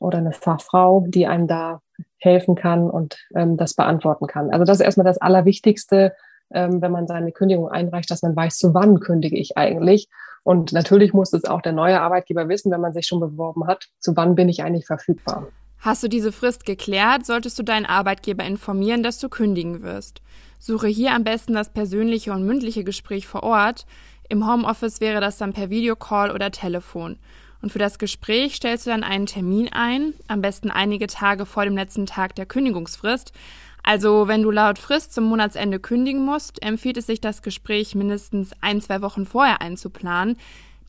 oder 0.00 0.18
eine 0.18 0.32
Fachfrau, 0.32 1.04
die 1.06 1.26
einem 1.26 1.46
da 1.46 1.80
helfen 2.18 2.54
kann 2.54 2.90
und 2.90 3.18
ähm, 3.34 3.56
das 3.56 3.74
beantworten 3.74 4.26
kann. 4.26 4.50
Also 4.50 4.64
das 4.64 4.78
ist 4.78 4.84
erstmal 4.84 5.06
das 5.06 5.18
Allerwichtigste, 5.18 6.14
ähm, 6.52 6.82
wenn 6.82 6.90
man 6.90 7.06
seine 7.06 7.32
Kündigung 7.32 7.68
einreicht, 7.68 8.10
dass 8.10 8.22
man 8.22 8.34
weiß, 8.34 8.58
zu 8.58 8.74
wann 8.74 9.00
kündige 9.00 9.38
ich 9.38 9.56
eigentlich. 9.56 10.08
Und 10.42 10.72
natürlich 10.72 11.12
muss 11.12 11.32
es 11.32 11.44
auch 11.44 11.60
der 11.60 11.72
neue 11.72 12.00
Arbeitgeber 12.00 12.48
wissen, 12.48 12.72
wenn 12.72 12.80
man 12.80 12.92
sich 12.92 13.06
schon 13.06 13.20
beworben 13.20 13.66
hat, 13.66 13.88
zu 13.98 14.16
wann 14.16 14.34
bin 14.34 14.48
ich 14.48 14.62
eigentlich 14.62 14.86
verfügbar. 14.86 15.46
Hast 15.78 16.02
du 16.02 16.08
diese 16.08 16.32
Frist 16.32 16.66
geklärt, 16.66 17.24
solltest 17.24 17.58
du 17.58 17.62
deinen 17.62 17.86
Arbeitgeber 17.86 18.44
informieren, 18.44 19.02
dass 19.02 19.18
du 19.18 19.28
kündigen 19.28 19.82
wirst. 19.82 20.20
Suche 20.58 20.88
hier 20.88 21.12
am 21.12 21.24
besten 21.24 21.54
das 21.54 21.72
persönliche 21.72 22.32
und 22.32 22.44
mündliche 22.44 22.84
Gespräch 22.84 23.26
vor 23.26 23.42
Ort. 23.42 23.86
Im 24.28 24.46
Homeoffice 24.46 25.00
wäre 25.00 25.20
das 25.20 25.38
dann 25.38 25.54
per 25.54 25.70
Videocall 25.70 26.30
oder 26.30 26.50
Telefon. 26.50 27.18
Und 27.62 27.72
für 27.72 27.78
das 27.78 27.98
Gespräch 27.98 28.56
stellst 28.56 28.86
du 28.86 28.90
dann 28.90 29.04
einen 29.04 29.26
Termin 29.26 29.68
ein, 29.72 30.14
am 30.28 30.40
besten 30.40 30.70
einige 30.70 31.06
Tage 31.06 31.46
vor 31.46 31.64
dem 31.64 31.76
letzten 31.76 32.06
Tag 32.06 32.34
der 32.34 32.46
Kündigungsfrist. 32.46 33.32
Also 33.82 34.28
wenn 34.28 34.42
du 34.42 34.50
laut 34.50 34.78
Frist 34.78 35.12
zum 35.14 35.24
Monatsende 35.24 35.80
kündigen 35.80 36.24
musst, 36.24 36.62
empfiehlt 36.62 36.96
es 36.96 37.06
sich, 37.06 37.20
das 37.20 37.42
Gespräch 37.42 37.94
mindestens 37.94 38.52
ein, 38.60 38.80
zwei 38.80 39.02
Wochen 39.02 39.26
vorher 39.26 39.60
einzuplanen. 39.60 40.36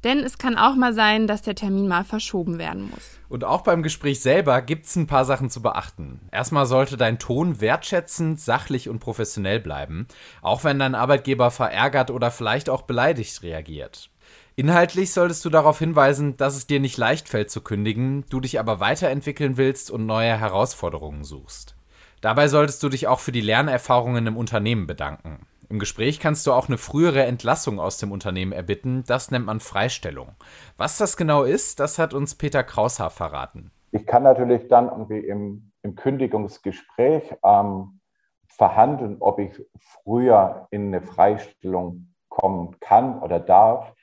Denn 0.04 0.20
es 0.20 0.40
kann 0.40 0.58
auch 0.58 0.75
mal 0.75 0.94
sein, 0.94 1.28
dass 1.28 1.44
der 1.44 1.54
Termin 1.54 1.88
mal 1.88 2.04
verschoben 2.04 2.58
werden 2.58 2.90
muss. 2.90 3.20
Und 3.30 3.44
auch 3.44 3.62
beim 3.62 3.84
Gespräch 3.84 4.20
selber 4.20 4.62
gibt 4.62 4.88
es 4.88 4.96
ein 4.96 5.06
paar 5.06 5.25
Sachen 5.25 5.51
zu 5.51 5.62
beachten. 5.62 6.20
Erstmal 6.32 6.66
sollte 6.66 6.98
dein 6.98 7.20
Ton 7.20 7.62
wertschätzend, 7.62 8.40
sachlich 8.40 8.90
und 8.90 9.00
professionell 9.00 9.60
bleiben, 9.60 10.08
auch 10.42 10.63
wenn 10.63 10.80
dein 10.80 10.96
Arbeitgeber 10.96 11.51
verärgert 11.51 12.10
oder 12.10 12.32
vielleicht 12.32 12.70
auch 12.70 12.82
beleidigt 12.82 13.44
reagiert. 13.44 14.11
Inhaltlich 14.55 15.13
solltest 15.13 15.46
du 15.46 15.50
darauf 15.50 15.79
hinweisen, 15.79 16.36
dass 16.38 16.55
es 16.55 16.67
dir 16.67 16.79
nicht 16.79 16.98
leicht 16.98 17.29
fällt 17.29 17.50
zu 17.50 17.62
kündigen, 17.62 18.25
du 18.29 18.39
dich 18.39 18.60
aber 18.60 18.79
weiterentwickeln 18.79 19.58
willst 19.58 19.89
und 19.89 20.05
neue 20.05 20.38
Herausforderungen 20.38 21.24
suchst. 21.24 21.75
Dabei 22.20 22.48
solltest 22.48 22.84
du 22.84 22.89
dich 22.89 23.08
auch 23.08 23.20
für 23.20 23.31
die 23.31 23.41
Lernerfahrungen 23.41 24.27
im 24.27 24.38
Unternehmen 24.38 24.88
bedanken. 24.88 25.48
Im 25.70 25.79
Gespräch 25.79 26.20
kannst 26.20 26.46
du 26.46 26.51
auch 26.51 26.67
eine 26.67 26.77
frühere 26.77 27.24
Entlassung 27.24 27.79
aus 27.79 27.98
dem 27.98 28.12
Unternehmen 28.12 28.51
erbitten. 28.51 29.05
Das 29.08 29.31
nennt 29.31 29.46
man 29.46 29.62
Freistellung. 29.62 30.36
Was 30.75 30.98
das 30.98 31.15
genau 31.15 31.43
ist, 31.43 31.79
das 31.79 31.98
hat 31.98 32.13
uns 32.13 32.36
Peter 32.36 32.62
Kraushaar 32.62 33.10
verraten. 33.10 33.72
Ich 33.91 34.05
kann 34.05 34.24
natürlich 34.24 34.67
dann 34.67 34.89
irgendwie 34.89 35.20
im, 35.20 35.72
im 35.81 35.96
Kündigungsgespräch 35.96 37.24
ähm, 37.43 38.01
verhandeln, 38.50 39.17
ob 39.22 39.39
ich 39.39 39.51
früher 39.79 40.67
in 40.72 40.88
eine 40.88 41.01
Freistellung 41.01 42.13
kommen 42.27 42.77
kann 42.81 43.20
oder 43.20 43.39
darf. 43.39 43.93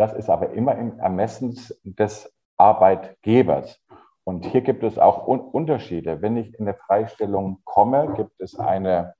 Das 0.00 0.14
ist 0.14 0.30
aber 0.30 0.52
immer 0.54 0.78
im 0.78 0.98
Ermessen 0.98 1.54
des 1.84 2.34
Arbeitgebers. 2.56 3.78
Und 4.24 4.46
hier 4.46 4.62
gibt 4.62 4.82
es 4.82 4.98
auch 4.98 5.26
Unterschiede. 5.26 6.22
Wenn 6.22 6.38
ich 6.38 6.58
in 6.58 6.66
eine 6.66 6.74
Freistellung 6.74 7.60
komme, 7.64 8.14
gibt 8.16 8.40
es 8.40 8.58
eine 8.58 9.12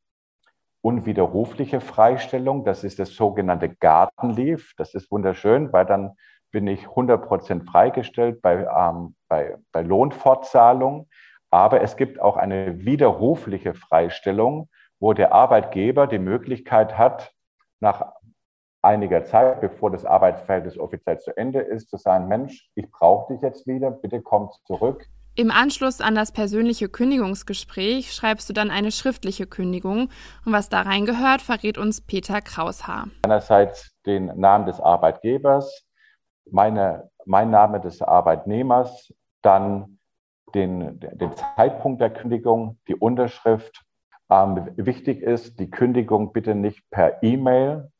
unwiderrufliche 0.81 1.83
Freistellung. 1.83 2.65
Das 2.65 2.83
ist 2.83 2.99
das 2.99 3.11
sogenannte 3.11 3.69
Garden 3.69 4.31
Leave. 4.31 4.73
Das 4.79 4.95
ist 4.95 5.11
wunderschön, 5.11 5.71
weil 5.71 5.85
dann 5.85 6.17
bin 6.51 6.67
ich 6.67 6.89
100 6.89 7.29
Prozent 7.29 7.69
freigestellt 7.69 8.41
bei, 8.41 8.67
ähm, 8.75 9.17
bei, 9.29 9.59
bei 9.73 9.83
Lohnfortzahlung. 9.83 11.11
Aber 11.51 11.83
es 11.83 11.99
gibt 11.99 12.23
auch 12.23 12.39
eine 12.39 12.87
widerrufliche 12.87 13.75
Freistellung, 13.75 14.71
wo 14.99 15.13
der 15.13 15.35
Arbeitgeber 15.35 16.07
die 16.07 16.19
Möglichkeit 16.19 16.97
hat, 16.97 17.35
nach 17.81 18.15
einiger 18.83 19.25
Zeit, 19.25 19.61
bevor 19.61 19.91
das 19.91 20.05
Arbeitsverhältnis 20.05 20.79
offiziell 20.79 21.19
zu 21.19 21.37
Ende 21.37 21.61
ist, 21.61 21.91
zu 21.91 21.97
sagen, 21.97 22.29
Mensch, 22.29 22.71
ich 22.75 22.91
brauche 22.91 23.33
dich 23.33 23.43
jetzt 23.43 23.67
wieder, 23.67 23.91
bitte 23.91 24.21
komm 24.23 24.51
zurück. 24.65 25.07
Im 25.37 25.51
Anschluss 25.51 26.01
an 26.01 26.15
das 26.15 26.33
persönliche 26.33 26.89
Kündigungsgespräch 26.89 28.13
schreibst 28.13 28.49
du 28.49 28.53
dann 28.53 28.71
eine 28.71 28.91
schriftliche 28.91 29.47
Kündigung. 29.47 30.11
Und 30.45 30.53
was 30.53 30.69
da 30.69 30.83
reingehört, 30.83 31.41
verrät 31.41 31.79
uns 31.79 32.01
Peter 32.01 32.41
Kraushaar. 32.41 33.09
Einerseits 33.25 33.95
den 34.05 34.27
Namen 34.39 34.67
des 34.67 34.81
Arbeitgebers, 34.81 35.87
meine, 36.51 37.11
mein 37.27 37.51
Name 37.51 37.81
des 37.81 38.03
Arbeitnehmers, 38.03 39.13
dann 39.41 39.99
den, 40.55 40.99
den 40.99 41.33
Zeitpunkt 41.57 42.01
der 42.01 42.11
Kündigung, 42.11 42.79
die 42.89 42.97
Unterschrift. 42.97 43.85
Ähm, 44.31 44.69
wichtig 44.77 45.23
ist, 45.23 45.61
die 45.61 45.71
Kündigung 45.71 46.33
bitte 46.33 46.55
nicht 46.55 46.83
per 46.91 47.23
E-Mail, 47.23 47.91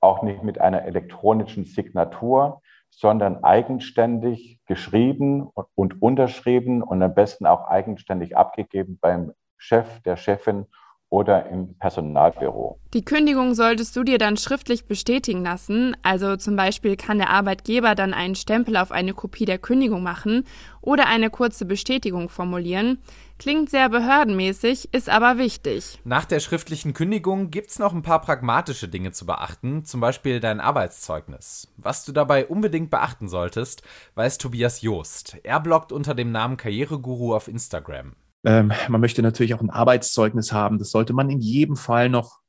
auch 0.00 0.22
nicht 0.22 0.42
mit 0.42 0.60
einer 0.60 0.82
elektronischen 0.84 1.64
Signatur, 1.64 2.62
sondern 2.90 3.44
eigenständig 3.44 4.60
geschrieben 4.66 5.50
und 5.74 6.02
unterschrieben 6.02 6.82
und 6.82 7.02
am 7.02 7.14
besten 7.14 7.46
auch 7.46 7.68
eigenständig 7.68 8.36
abgegeben 8.36 8.98
beim 9.00 9.32
Chef, 9.56 10.00
der 10.02 10.16
Chefin 10.16 10.66
oder 11.10 11.48
im 11.48 11.74
Personalbüro. 11.78 12.78
Die 12.92 13.04
Kündigung 13.04 13.54
solltest 13.54 13.96
du 13.96 14.04
dir 14.04 14.18
dann 14.18 14.36
schriftlich 14.36 14.86
bestätigen 14.86 15.42
lassen. 15.42 15.96
Also 16.02 16.36
zum 16.36 16.56
Beispiel 16.56 16.96
kann 16.96 17.18
der 17.18 17.30
Arbeitgeber 17.30 17.94
dann 17.94 18.12
einen 18.12 18.34
Stempel 18.34 18.76
auf 18.76 18.92
eine 18.92 19.14
Kopie 19.14 19.46
der 19.46 19.58
Kündigung 19.58 20.02
machen 20.02 20.44
oder 20.80 21.06
eine 21.06 21.30
kurze 21.30 21.64
Bestätigung 21.64 22.28
formulieren. 22.28 22.98
Klingt 23.38 23.70
sehr 23.70 23.88
behördenmäßig, 23.88 24.92
ist 24.92 25.08
aber 25.08 25.38
wichtig. 25.38 25.98
Nach 26.04 26.24
der 26.24 26.40
schriftlichen 26.40 26.92
Kündigung 26.92 27.50
gibt 27.50 27.70
es 27.70 27.78
noch 27.78 27.94
ein 27.94 28.02
paar 28.02 28.20
pragmatische 28.20 28.88
Dinge 28.88 29.12
zu 29.12 29.26
beachten, 29.26 29.84
zum 29.84 30.00
Beispiel 30.00 30.40
dein 30.40 30.60
Arbeitszeugnis. 30.60 31.72
Was 31.76 32.04
du 32.04 32.12
dabei 32.12 32.46
unbedingt 32.46 32.90
beachten 32.90 33.28
solltest, 33.28 33.82
weiß 34.14 34.38
Tobias 34.38 34.82
Joost. 34.82 35.38
Er 35.44 35.60
bloggt 35.60 35.92
unter 35.92 36.14
dem 36.14 36.32
Namen 36.32 36.56
Karriereguru 36.56 37.34
auf 37.34 37.48
Instagram. 37.48 38.14
Ähm, 38.44 38.72
man 38.88 39.00
möchte 39.00 39.22
natürlich 39.22 39.54
auch 39.54 39.60
ein 39.60 39.70
Arbeitszeugnis 39.70 40.52
haben. 40.52 40.78
Das 40.78 40.90
sollte 40.90 41.12
man 41.12 41.30
in 41.30 41.40
jedem 41.40 41.76
Fall 41.76 42.08
noch 42.08 42.40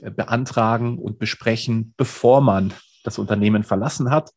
äh, 0.00 0.10
beantragen 0.10 0.98
und 0.98 1.18
besprechen, 1.18 1.94
bevor 1.96 2.40
man 2.40 2.72
das 3.04 3.18
Unternehmen 3.18 3.64
verlassen 3.64 4.10
hat. 4.10 4.30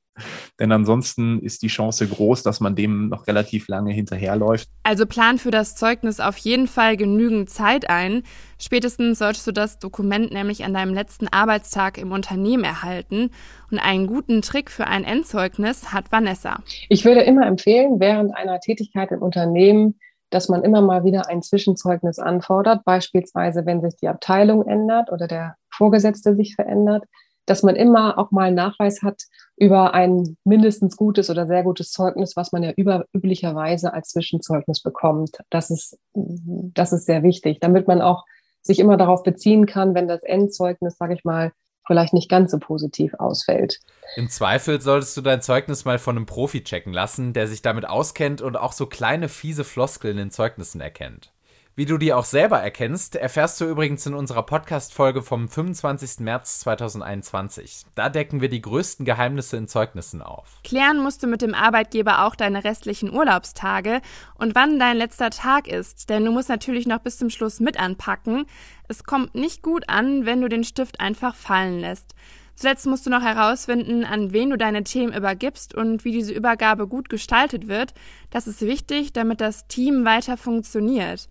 Denn 0.60 0.72
ansonsten 0.72 1.42
ist 1.42 1.62
die 1.62 1.68
Chance 1.68 2.08
groß, 2.08 2.42
dass 2.44 2.60
man 2.62 2.76
dem 2.76 3.10
noch 3.10 3.28
relativ 3.28 3.68
lange 3.68 3.92
hinterherläuft. 3.92 4.70
Also 4.84 5.06
plan 5.06 5.38
für 5.38 5.52
das 5.52 5.76
Zeugnis 5.76 6.20
auf 6.20 6.38
jeden 6.38 6.68
Fall 6.68 6.96
genügend 6.96 7.50
Zeit 7.50 7.90
ein. 7.90 8.24
Spätestens 8.58 9.20
solltest 9.20 9.46
du 9.46 9.52
das 9.52 9.78
Dokument 9.80 10.32
nämlich 10.32 10.64
an 10.64 10.74
deinem 10.74 10.94
letzten 10.94 11.28
Arbeitstag 11.28 11.98
im 11.98 12.14
Unternehmen 12.14 12.64
erhalten. 12.64 13.32
Und 13.70 13.80
einen 13.80 14.08
guten 14.08 14.42
Trick 14.42 14.72
für 14.72 14.88
ein 14.88 15.04
Endzeugnis 15.04 15.92
hat 15.92 16.12
Vanessa. 16.12 16.64
Ich 16.88 17.04
würde 17.04 17.22
immer 17.22 17.46
empfehlen, 17.46 18.00
während 18.00 18.36
einer 18.36 18.60
Tätigkeit 18.62 19.12
im 19.12 19.22
Unternehmen 19.22 20.00
dass 20.36 20.50
man 20.50 20.66
immer 20.66 20.82
mal 20.82 21.06
wieder 21.06 21.30
ein 21.30 21.42
Zwischenzeugnis 21.42 22.20
anfordert, 22.20 22.84
beispielsweise 22.84 23.66
wenn 23.66 23.80
sich 23.80 23.96
die 23.96 24.10
Abteilung 24.10 24.68
ändert 24.68 25.10
oder 25.10 25.28
der 25.28 25.56
Vorgesetzte 25.70 26.36
sich 26.36 26.56
verändert, 26.56 27.06
dass 27.46 27.64
man 27.64 27.78
immer 27.78 28.20
auch 28.20 28.32
mal 28.32 28.52
Nachweis 28.52 29.02
hat 29.02 29.22
über 29.56 29.94
ein 29.94 30.36
mindestens 30.44 30.98
gutes 30.98 31.30
oder 31.30 31.48
sehr 31.48 31.64
gutes 31.64 31.92
Zeugnis, 31.92 32.36
was 32.36 32.52
man 32.52 32.64
ja 32.64 32.72
über, 32.76 33.06
üblicherweise 33.14 33.94
als 33.94 34.10
Zwischenzeugnis 34.10 34.82
bekommt. 34.82 35.38
Das 35.50 35.72
ist, 35.72 35.98
das 36.14 36.92
ist 36.92 37.06
sehr 37.06 37.24
wichtig, 37.24 37.62
damit 37.62 37.88
man 37.88 38.02
auch 38.02 38.26
sich 38.62 38.80
immer 38.80 38.98
darauf 38.98 39.24
beziehen 39.24 39.66
kann, 39.66 39.96
wenn 39.96 40.10
das 40.10 40.22
Endzeugnis, 40.24 40.98
sage 40.98 41.14
ich 41.14 41.24
mal, 41.24 41.54
vielleicht 41.86 42.14
nicht 42.14 42.30
ganz 42.30 42.52
so 42.52 42.60
positiv 42.60 43.14
ausfällt. 43.16 43.80
Im 44.16 44.30
Zweifel 44.30 44.82
solltest 44.82 45.16
du 45.18 45.22
dein 45.22 45.42
Zeugnis 45.42 45.86
mal 45.86 46.00
von 46.00 46.16
einem 46.16 46.26
Profi 46.26 46.64
checken 46.64 46.94
lassen, 46.94 47.34
der 47.34 47.48
sich 47.48 47.62
damit 47.62 47.88
auskennt 47.88 48.42
und 48.42 48.56
auch 48.56 48.72
so 48.72 48.86
kleine 48.86 49.30
fiese 49.30 49.64
Floskeln 49.64 50.18
in 50.18 50.32
Zeugnissen 50.32 50.82
erkennt. 50.82 51.32
Wie 51.78 51.86
du 51.86 51.98
die 51.98 52.14
auch 52.14 52.24
selber 52.24 52.60
erkennst, 52.60 53.18
erfährst 53.18 53.60
du 53.60 53.66
übrigens 53.66 54.06
in 54.06 54.14
unserer 54.14 54.44
Podcast-Folge 54.44 55.22
vom 55.22 55.50
25. 55.50 56.22
März 56.22 56.62
2021. 56.62 57.84
Da 57.96 58.08
decken 58.08 58.40
wir 58.40 58.48
die 58.48 58.62
größten 58.62 59.06
Geheimnisse 59.06 59.58
in 59.58 59.68
Zeugnissen 59.68 60.22
auf. 60.22 60.62
Klären 60.64 61.04
musst 61.04 61.22
du 61.22 61.28
mit 61.28 61.42
dem 61.42 61.54
Arbeitgeber 61.54 62.24
auch 62.24 62.38
deine 62.38 62.64
restlichen 62.64 63.12
Urlaubstage 63.12 64.00
und 64.36 64.56
wann 64.56 64.80
dein 64.80 64.96
letzter 64.96 65.32
Tag 65.32 65.68
ist, 65.68 66.10
denn 66.10 66.24
du 66.24 66.32
musst 66.32 66.48
natürlich 66.48 66.88
noch 66.88 67.00
bis 67.00 67.18
zum 67.18 67.30
Schluss 67.30 67.60
mit 67.60 67.78
anpacken. 67.78 68.46
Es 68.88 69.04
kommt 69.04 69.36
nicht 69.36 69.62
gut 69.62 69.90
an, 69.90 70.26
wenn 70.26 70.40
du 70.40 70.48
den 70.48 70.64
Stift 70.64 71.02
einfach 71.02 71.36
fallen 71.36 71.82
lässt. 71.82 72.16
Zuletzt 72.56 72.88
musst 72.88 73.06
du 73.06 73.10
noch 73.10 73.22
herausfinden, 73.22 74.06
an 74.06 74.32
wen 74.32 74.50
du 74.50 74.58
deine 74.58 74.86
Themen 74.86 75.14
übergibst 75.14 75.76
und 75.76 76.06
wie 76.06 76.14
diese 76.14 76.32
Übergabe 76.32 76.88
gut 76.88 77.10
gestaltet 77.10 77.68
wird. 77.68 77.94
Das 78.30 78.48
ist 78.48 78.62
wichtig, 78.62 79.12
damit 79.12 79.42
das 79.42 79.68
Team 79.68 80.06
weiter 80.06 80.38
funktioniert. 80.38 81.28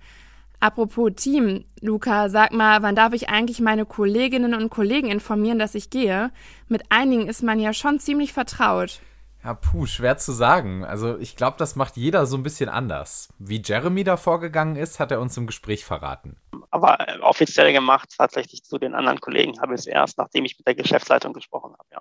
Apropos 0.65 1.11
Team, 1.15 1.67
Luca, 1.83 2.31
sag 2.31 2.55
mal, 2.55 2.81
wann 2.81 2.97
darf 2.97 3.13
ich 3.13 3.29
eigentlich 3.29 3.61
meine 3.61 3.85
Kolleginnen 3.85 4.55
und 4.55 4.71
Kollegen 4.71 5.11
informieren, 5.11 5.59
dass 5.59 5.75
ich 5.75 5.91
gehe? 5.91 6.33
Mit 6.69 6.85
einigen 6.89 7.29
ist 7.29 7.43
man 7.43 7.61
ja 7.61 7.75
schon 7.75 8.01
ziemlich 8.01 8.33
vertraut. 8.33 9.01
Ja, 9.45 9.53
puh, 9.53 9.85
schwer 9.85 10.17
zu 10.17 10.33
sagen. 10.33 10.83
Also 10.83 11.19
ich 11.19 11.37
glaube, 11.37 11.59
das 11.59 11.77
macht 11.77 11.99
jeder 11.99 12.25
so 12.25 12.39
ein 12.39 12.43
bisschen 12.43 12.71
anders. 12.71 13.29
Wie 13.39 13.61
Jeremy 13.63 14.05
da 14.05 14.17
vorgegangen 14.17 14.77
ist, 14.77 15.01
hat 15.01 15.11
er 15.11 15.21
uns 15.21 15.37
im 15.37 15.47
Gespräch 15.47 15.85
verraten. 15.85 16.39
Aber 16.71 16.99
äh, 16.99 17.19
offiziell 17.19 17.75
gemacht, 17.75 18.15
tatsächlich 18.17 18.65
zu 18.65 18.79
den 18.79 18.95
anderen 18.95 19.21
Kollegen, 19.21 19.61
habe 19.61 19.75
ich 19.75 19.81
es 19.81 19.87
erst, 19.87 20.17
nachdem 20.17 20.47
ich 20.47 20.57
mit 20.57 20.67
der 20.67 20.77
Geschäftsleitung 20.77 21.35
gesprochen 21.35 21.75
habe, 21.79 21.89
ja. 21.93 22.01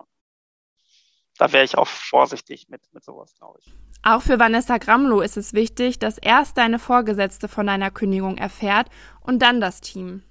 Da 1.37 1.51
wäre 1.51 1.63
ich 1.63 1.77
auch 1.77 1.87
vorsichtig 1.87 2.67
mit, 2.69 2.81
mit 2.93 3.03
sowas, 3.03 3.33
glaube 3.37 3.59
ich. 3.59 3.73
Auch 4.03 4.21
für 4.21 4.37
Vanessa 4.37 4.77
Gramlow 4.77 5.21
ist 5.21 5.37
es 5.37 5.53
wichtig, 5.53 5.97
dass 5.97 6.17
erst 6.17 6.57
deine 6.57 6.77
Vorgesetzte 6.77 7.47
von 7.47 7.67
deiner 7.67 7.89
Kündigung 7.89 8.37
erfährt 8.37 8.87
und 9.21 9.41
dann 9.41 9.61
das 9.61 9.81
Team. 9.81 10.23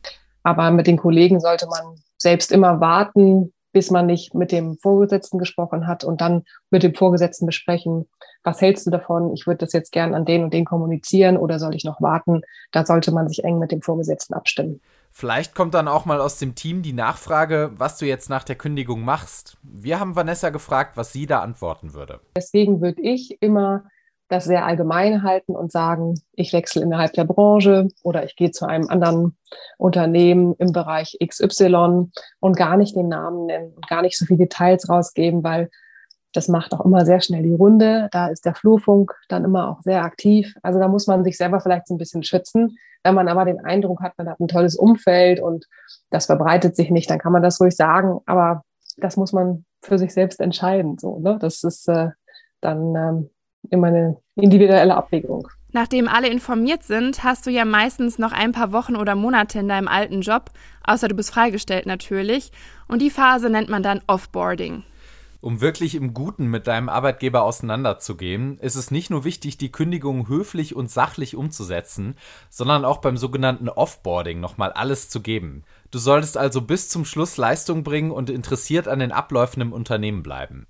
Aber 0.42 0.70
mit 0.70 0.86
den 0.86 0.98
Kollegen 0.98 1.40
sollte 1.40 1.66
man 1.66 1.96
selbst 2.18 2.52
immer 2.52 2.80
warten, 2.80 3.52
bis 3.72 3.90
man 3.90 4.06
nicht 4.06 4.34
mit 4.34 4.52
dem 4.52 4.76
Vorgesetzten 4.78 5.38
gesprochen 5.38 5.86
hat 5.86 6.04
und 6.04 6.20
dann 6.20 6.44
mit 6.70 6.82
dem 6.82 6.94
Vorgesetzten 6.94 7.46
besprechen, 7.46 8.06
was 8.44 8.60
hältst 8.60 8.86
du 8.86 8.90
davon? 8.90 9.32
Ich 9.32 9.46
würde 9.46 9.58
das 9.58 9.72
jetzt 9.72 9.92
gern 9.92 10.14
an 10.14 10.24
den 10.24 10.44
und 10.44 10.52
den 10.52 10.64
kommunizieren 10.64 11.36
oder 11.36 11.58
soll 11.58 11.74
ich 11.74 11.84
noch 11.84 12.00
warten? 12.02 12.42
Da 12.72 12.84
sollte 12.84 13.12
man 13.12 13.28
sich 13.28 13.44
eng 13.44 13.58
mit 13.58 13.72
dem 13.72 13.82
Vorgesetzten 13.82 14.34
abstimmen. 14.34 14.80
Vielleicht 15.12 15.54
kommt 15.54 15.74
dann 15.74 15.88
auch 15.88 16.06
mal 16.06 16.20
aus 16.20 16.38
dem 16.38 16.54
Team 16.54 16.82
die 16.82 16.94
Nachfrage, 16.94 17.70
was 17.76 17.98
du 17.98 18.06
jetzt 18.06 18.30
nach 18.30 18.44
der 18.44 18.56
Kündigung 18.56 19.04
machst. 19.04 19.58
Wir 19.62 20.00
haben 20.00 20.16
Vanessa 20.16 20.48
gefragt, 20.48 20.96
was 20.96 21.12
sie 21.12 21.26
da 21.26 21.40
antworten 21.40 21.92
würde. 21.92 22.20
Deswegen 22.34 22.80
würde 22.80 23.02
ich 23.02 23.36
immer 23.40 23.84
das 24.28 24.44
sehr 24.44 24.64
allgemein 24.64 25.22
halten 25.22 25.54
und 25.54 25.70
sagen, 25.70 26.14
ich 26.32 26.54
wechsle 26.54 26.82
innerhalb 26.82 27.12
der 27.12 27.24
Branche 27.24 27.88
oder 28.02 28.24
ich 28.24 28.34
gehe 28.34 28.50
zu 28.50 28.64
einem 28.64 28.88
anderen 28.88 29.36
Unternehmen 29.76 30.54
im 30.58 30.72
Bereich 30.72 31.18
XY 31.22 32.10
und 32.40 32.56
gar 32.56 32.78
nicht 32.78 32.96
den 32.96 33.08
Namen 33.08 33.44
nennen 33.44 33.74
und 33.74 33.86
gar 33.88 34.00
nicht 34.00 34.16
so 34.16 34.24
viele 34.24 34.38
Details 34.38 34.88
rausgeben, 34.88 35.44
weil 35.44 35.68
das 36.32 36.48
macht 36.48 36.72
auch 36.72 36.84
immer 36.84 37.04
sehr 37.04 37.20
schnell 37.20 37.42
die 37.42 37.54
Runde. 37.54 38.08
Da 38.12 38.28
ist 38.28 38.44
der 38.44 38.54
Flurfunk 38.54 39.14
dann 39.28 39.44
immer 39.44 39.68
auch 39.68 39.82
sehr 39.82 40.02
aktiv. 40.02 40.54
Also 40.62 40.78
da 40.78 40.88
muss 40.88 41.06
man 41.06 41.24
sich 41.24 41.36
selber 41.36 41.60
vielleicht 41.60 41.86
so 41.86 41.94
ein 41.94 41.98
bisschen 41.98 42.22
schützen. 42.22 42.76
Wenn 43.04 43.14
man 43.14 43.28
aber 43.28 43.44
den 43.44 43.64
Eindruck 43.64 44.00
hat, 44.00 44.16
man 44.16 44.28
hat 44.28 44.40
ein 44.40 44.48
tolles 44.48 44.76
Umfeld 44.76 45.40
und 45.40 45.66
das 46.10 46.26
verbreitet 46.26 46.76
sich 46.76 46.90
nicht, 46.90 47.10
dann 47.10 47.18
kann 47.18 47.32
man 47.32 47.42
das 47.42 47.60
ruhig 47.60 47.76
sagen. 47.76 48.20
Aber 48.26 48.62
das 48.96 49.16
muss 49.16 49.32
man 49.32 49.64
für 49.82 49.98
sich 49.98 50.14
selbst 50.14 50.40
entscheiden. 50.40 50.98
So, 50.98 51.18
ne? 51.18 51.38
Das 51.40 51.64
ist 51.64 51.88
äh, 51.88 52.10
dann 52.60 52.94
ähm, 52.94 53.30
immer 53.70 53.88
eine 53.88 54.16
individuelle 54.36 54.94
Abwägung. 54.94 55.48
Nachdem 55.72 56.06
alle 56.06 56.28
informiert 56.28 56.82
sind, 56.82 57.24
hast 57.24 57.46
du 57.46 57.50
ja 57.50 57.64
meistens 57.64 58.18
noch 58.18 58.32
ein 58.32 58.52
paar 58.52 58.72
Wochen 58.72 58.94
oder 58.94 59.14
Monate 59.14 59.58
in 59.58 59.68
deinem 59.68 59.88
alten 59.88 60.20
Job, 60.20 60.50
außer 60.84 61.08
du 61.08 61.14
bist 61.14 61.32
freigestellt 61.32 61.86
natürlich, 61.86 62.52
und 62.88 63.00
die 63.00 63.10
Phase 63.10 63.48
nennt 63.48 63.70
man 63.70 63.82
dann 63.82 64.02
Offboarding. 64.06 64.84
Um 65.42 65.60
wirklich 65.60 65.96
im 65.96 66.14
Guten 66.14 66.46
mit 66.46 66.68
deinem 66.68 66.88
Arbeitgeber 66.88 67.42
auseinanderzugehen, 67.42 68.58
ist 68.60 68.76
es 68.76 68.92
nicht 68.92 69.10
nur 69.10 69.24
wichtig, 69.24 69.58
die 69.58 69.72
Kündigung 69.72 70.28
höflich 70.28 70.76
und 70.76 70.88
sachlich 70.88 71.34
umzusetzen, 71.34 72.14
sondern 72.48 72.84
auch 72.84 72.98
beim 72.98 73.16
sogenannten 73.16 73.68
Offboarding 73.68 74.38
nochmal 74.38 74.70
alles 74.70 75.08
zu 75.08 75.20
geben. 75.20 75.64
Du 75.90 75.98
solltest 75.98 76.36
also 76.36 76.62
bis 76.62 76.88
zum 76.88 77.04
Schluss 77.04 77.38
Leistung 77.38 77.82
bringen 77.82 78.12
und 78.12 78.30
interessiert 78.30 78.86
an 78.86 79.00
den 79.00 79.10
Abläufen 79.10 79.60
im 79.60 79.72
Unternehmen 79.72 80.22
bleiben. 80.22 80.68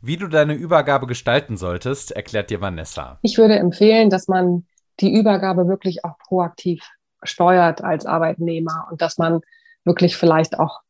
Wie 0.00 0.16
du 0.16 0.26
deine 0.26 0.54
Übergabe 0.54 1.06
gestalten 1.06 1.58
solltest, 1.58 2.10
erklärt 2.12 2.48
dir 2.48 2.62
Vanessa. 2.62 3.18
Ich 3.20 3.36
würde 3.36 3.58
empfehlen, 3.58 4.08
dass 4.08 4.26
man 4.26 4.64
die 5.00 5.12
Übergabe 5.14 5.68
wirklich 5.68 6.02
auch 6.06 6.16
proaktiv 6.16 6.82
steuert 7.24 7.84
als 7.84 8.06
Arbeitnehmer 8.06 8.88
und 8.90 9.02
dass 9.02 9.18
man 9.18 9.42
wirklich 9.84 10.16
vielleicht 10.16 10.58
auch 10.58 10.80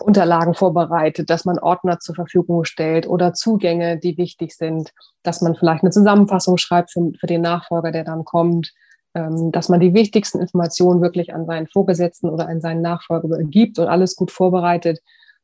Unterlagen 0.00 0.54
vorbereitet, 0.54 1.30
dass 1.30 1.44
man 1.44 1.58
Ordner 1.58 2.00
zur 2.00 2.14
Verfügung 2.14 2.64
stellt 2.64 3.08
oder 3.08 3.34
Zugänge, 3.34 3.98
die 3.98 4.16
wichtig 4.16 4.54
sind, 4.56 4.92
dass 5.22 5.40
man 5.40 5.54
vielleicht 5.54 5.82
eine 5.82 5.90
Zusammenfassung 5.90 6.56
schreibt 6.56 6.92
für, 6.92 7.12
für 7.18 7.26
den 7.26 7.42
Nachfolger, 7.42 7.92
der 7.92 8.04
dann 8.04 8.24
kommt, 8.24 8.72
ähm, 9.14 9.52
dass 9.52 9.68
man 9.68 9.80
die 9.80 9.94
wichtigsten 9.94 10.40
Informationen 10.40 11.00
wirklich 11.00 11.34
an 11.34 11.46
seinen 11.46 11.66
Vorgesetzten 11.66 12.28
oder 12.28 12.48
an 12.48 12.60
seinen 12.60 12.82
Nachfolger 12.82 13.38
gibt 13.44 13.78
und 13.78 13.88
alles 13.88 14.16
gut 14.16 14.30
vorbereitet. 14.30 15.00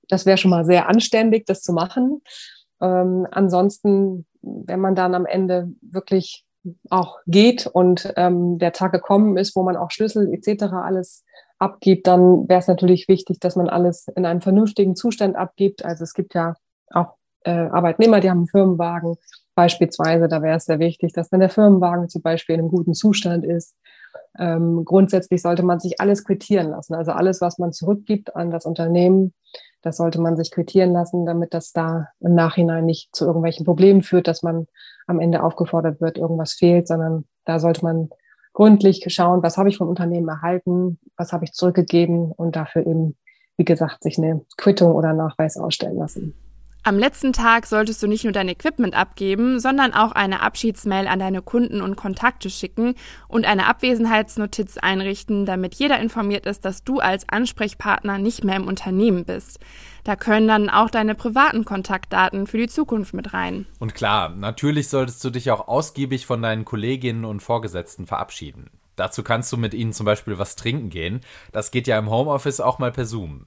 Das 0.08 0.26
wäre 0.26 0.38
schon 0.38 0.50
mal 0.50 0.64
sehr 0.64 0.88
anständig, 0.88 1.46
das 1.46 1.62
zu 1.62 1.72
machen. 1.72 2.20
Ähm, 2.80 3.26
ansonsten, 3.30 4.26
wenn 4.42 4.80
man 4.80 4.94
dann 4.94 5.14
am 5.14 5.26
Ende 5.26 5.70
wirklich 5.80 6.44
auch 6.90 7.18
geht 7.26 7.66
und 7.66 8.12
ähm, 8.16 8.58
der 8.58 8.72
Tag 8.72 8.92
gekommen 8.92 9.36
ist, 9.36 9.54
wo 9.56 9.62
man 9.62 9.76
auch 9.76 9.90
Schlüssel 9.90 10.32
etc. 10.32 10.64
alles 10.72 11.24
abgibt, 11.58 12.06
dann 12.06 12.48
wäre 12.48 12.60
es 12.60 12.68
natürlich 12.68 13.08
wichtig, 13.08 13.40
dass 13.40 13.56
man 13.56 13.68
alles 13.68 14.08
in 14.14 14.26
einem 14.26 14.40
vernünftigen 14.40 14.96
Zustand 14.96 15.36
abgibt. 15.36 15.84
Also 15.84 16.04
es 16.04 16.14
gibt 16.14 16.34
ja 16.34 16.54
auch 16.90 17.14
äh, 17.44 17.50
Arbeitnehmer, 17.50 18.20
die 18.20 18.30
haben 18.30 18.38
einen 18.38 18.46
Firmenwagen 18.48 19.16
beispielsweise. 19.54 20.28
Da 20.28 20.42
wäre 20.42 20.56
es 20.56 20.64
sehr 20.64 20.78
wichtig, 20.78 21.12
dass 21.12 21.30
wenn 21.32 21.40
der 21.40 21.50
Firmenwagen 21.50 22.08
zum 22.08 22.22
Beispiel 22.22 22.54
in 22.54 22.62
einem 22.62 22.70
guten 22.70 22.94
Zustand 22.94 23.44
ist, 23.44 23.76
ähm, 24.38 24.84
grundsätzlich 24.84 25.42
sollte 25.42 25.62
man 25.62 25.78
sich 25.78 26.00
alles 26.00 26.24
quittieren 26.24 26.70
lassen. 26.70 26.94
Also 26.94 27.12
alles, 27.12 27.40
was 27.40 27.58
man 27.58 27.72
zurückgibt 27.72 28.34
an 28.34 28.50
das 28.50 28.66
Unternehmen, 28.66 29.32
das 29.82 29.98
sollte 29.98 30.20
man 30.20 30.36
sich 30.36 30.50
quittieren 30.50 30.92
lassen, 30.92 31.26
damit 31.26 31.54
das 31.54 31.72
da 31.72 32.08
im 32.20 32.34
Nachhinein 32.34 32.86
nicht 32.86 33.14
zu 33.14 33.26
irgendwelchen 33.26 33.64
Problemen 33.64 34.02
führt, 34.02 34.26
dass 34.26 34.42
man 34.42 34.66
am 35.06 35.20
Ende 35.20 35.42
aufgefordert 35.42 36.00
wird, 36.00 36.18
irgendwas 36.18 36.54
fehlt, 36.54 36.88
sondern 36.88 37.26
da 37.44 37.58
sollte 37.60 37.84
man 37.84 38.08
gründlich 38.54 39.04
schauen, 39.08 39.42
was 39.42 39.58
habe 39.58 39.68
ich 39.68 39.76
vom 39.76 39.88
Unternehmen 39.88 40.28
erhalten, 40.28 40.98
was 41.16 41.32
habe 41.32 41.44
ich 41.44 41.52
zurückgegeben 41.52 42.32
und 42.32 42.56
dafür 42.56 42.86
eben, 42.86 43.16
wie 43.58 43.64
gesagt, 43.64 44.02
sich 44.02 44.16
eine 44.16 44.40
Quittung 44.56 44.94
oder 44.94 45.12
Nachweis 45.12 45.58
ausstellen 45.58 45.98
lassen. 45.98 46.34
Am 46.86 46.98
letzten 46.98 47.32
Tag 47.32 47.64
solltest 47.64 48.02
du 48.02 48.06
nicht 48.06 48.24
nur 48.24 48.34
dein 48.34 48.46
Equipment 48.46 48.94
abgeben, 48.94 49.58
sondern 49.58 49.94
auch 49.94 50.12
eine 50.12 50.42
Abschiedsmail 50.42 51.08
an 51.08 51.18
deine 51.18 51.40
Kunden 51.40 51.80
und 51.80 51.96
Kontakte 51.96 52.50
schicken 52.50 52.94
und 53.26 53.46
eine 53.46 53.68
Abwesenheitsnotiz 53.68 54.76
einrichten, 54.76 55.46
damit 55.46 55.74
jeder 55.76 55.98
informiert 55.98 56.44
ist, 56.44 56.66
dass 56.66 56.84
du 56.84 56.98
als 56.98 57.26
Ansprechpartner 57.26 58.18
nicht 58.18 58.44
mehr 58.44 58.56
im 58.56 58.68
Unternehmen 58.68 59.24
bist. 59.24 59.60
Da 60.04 60.14
können 60.14 60.46
dann 60.46 60.68
auch 60.68 60.90
deine 60.90 61.14
privaten 61.14 61.64
Kontaktdaten 61.64 62.46
für 62.46 62.58
die 62.58 62.68
Zukunft 62.68 63.14
mit 63.14 63.32
rein. 63.32 63.64
Und 63.78 63.94
klar, 63.94 64.28
natürlich 64.28 64.90
solltest 64.90 65.24
du 65.24 65.30
dich 65.30 65.50
auch 65.50 65.66
ausgiebig 65.66 66.26
von 66.26 66.42
deinen 66.42 66.66
Kolleginnen 66.66 67.24
und 67.24 67.40
Vorgesetzten 67.40 68.06
verabschieden. 68.06 68.68
Dazu 68.96 69.22
kannst 69.22 69.50
du 69.50 69.56
mit 69.56 69.72
ihnen 69.72 69.94
zum 69.94 70.04
Beispiel 70.04 70.38
was 70.38 70.54
trinken 70.54 70.90
gehen. 70.90 71.22
Das 71.50 71.70
geht 71.70 71.86
ja 71.86 71.98
im 71.98 72.10
Homeoffice 72.10 72.60
auch 72.60 72.78
mal 72.78 72.92
per 72.92 73.06
Zoom. 73.06 73.46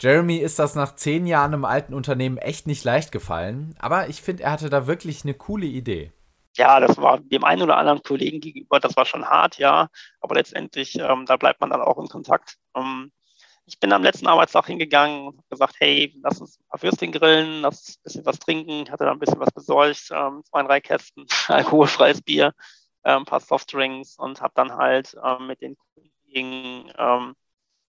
Jeremy 0.00 0.36
ist 0.36 0.58
das 0.58 0.74
nach 0.74 0.94
zehn 0.94 1.26
Jahren 1.26 1.54
im 1.54 1.64
alten 1.64 1.94
Unternehmen 1.94 2.36
echt 2.36 2.66
nicht 2.66 2.84
leicht 2.84 3.12
gefallen, 3.12 3.74
aber 3.78 4.08
ich 4.08 4.20
finde, 4.20 4.42
er 4.42 4.52
hatte 4.52 4.68
da 4.68 4.86
wirklich 4.86 5.24
eine 5.24 5.34
coole 5.34 5.66
Idee. 5.66 6.12
Ja, 6.56 6.80
das 6.80 6.96
war 6.98 7.20
dem 7.20 7.44
einen 7.44 7.62
oder 7.62 7.76
anderen 7.76 8.02
Kollegen 8.02 8.40
gegenüber, 8.40 8.80
das 8.80 8.96
war 8.96 9.04
schon 9.06 9.26
hart, 9.26 9.58
ja, 9.58 9.88
aber 10.20 10.34
letztendlich, 10.36 10.98
ähm, 10.98 11.24
da 11.26 11.36
bleibt 11.36 11.60
man 11.60 11.70
dann 11.70 11.82
auch 11.82 11.98
in 11.98 12.08
Kontakt. 12.08 12.56
Ähm, 12.74 13.12
ich 13.66 13.80
bin 13.80 13.92
am 13.92 14.02
letzten 14.02 14.26
Arbeitstag 14.28 14.66
hingegangen 14.66 15.26
und 15.26 15.36
habe 15.38 15.48
gesagt, 15.50 15.76
hey, 15.80 16.14
lass 16.22 16.40
uns 16.40 16.58
ein 16.58 16.64
paar 16.68 16.82
Würstchen 16.82 17.12
grillen, 17.12 17.62
lass 17.62 17.98
ein 17.98 18.02
bisschen 18.04 18.26
was 18.26 18.38
trinken. 18.38 18.84
Ich 18.84 18.90
hatte 18.90 19.04
da 19.04 19.12
ein 19.12 19.18
bisschen 19.18 19.40
was 19.40 19.50
besorgt, 19.50 20.08
ähm, 20.12 20.42
zwei, 20.44 20.62
drei 20.62 20.80
Kästen 20.80 21.26
alkoholfreies 21.48 22.22
Bier, 22.22 22.54
ein 23.02 23.24
paar 23.24 23.40
Softdrinks 23.40 24.16
und 24.18 24.40
habe 24.40 24.52
dann 24.54 24.72
halt 24.76 25.16
ähm, 25.24 25.48
mit 25.48 25.60
den 25.60 25.76
Kollegen 25.76 26.92
ähm, 26.96 27.34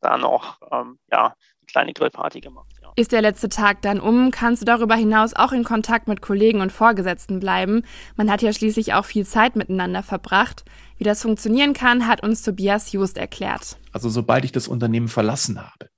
da 0.02 0.18
noch 0.18 0.60
ähm, 0.72 1.00
ja, 1.12 1.34
kleine 1.68 1.94
Grillparty 1.94 2.42
gemacht. 2.42 2.68
Ja. 2.82 2.92
Ist 2.96 3.12
der 3.12 3.22
letzte 3.22 3.50
Tag 3.50 3.82
dann 3.82 4.00
um, 4.00 4.32
kannst 4.32 4.62
du 4.62 4.66
darüber 4.66 4.96
hinaus 4.96 5.34
auch 5.34 5.52
in 5.52 5.64
Kontakt 5.64 6.08
mit 6.08 6.22
Kollegen 6.22 6.62
und 6.62 6.72
Vorgesetzten 6.72 7.40
bleiben. 7.40 7.84
Man 8.16 8.30
hat 8.30 8.42
ja 8.42 8.52
schließlich 8.52 8.94
auch 8.94 9.06
viel 9.06 9.26
Zeit 9.26 9.56
miteinander 9.56 10.04
verbracht. 10.04 10.66
Wie 10.98 11.04
das 11.04 11.22
funktionieren 11.22 11.74
kann, 11.74 12.08
hat 12.08 12.24
uns 12.24 12.44
Tobias 12.44 12.92
Just 12.92 13.18
erklärt. 13.18 13.78
Also 13.92 14.10
sobald 14.10 14.46
ich 14.46 14.52
das 14.52 14.68
Unternehmen 14.68 15.08
verlassen 15.08 15.60
habe, 15.60 15.90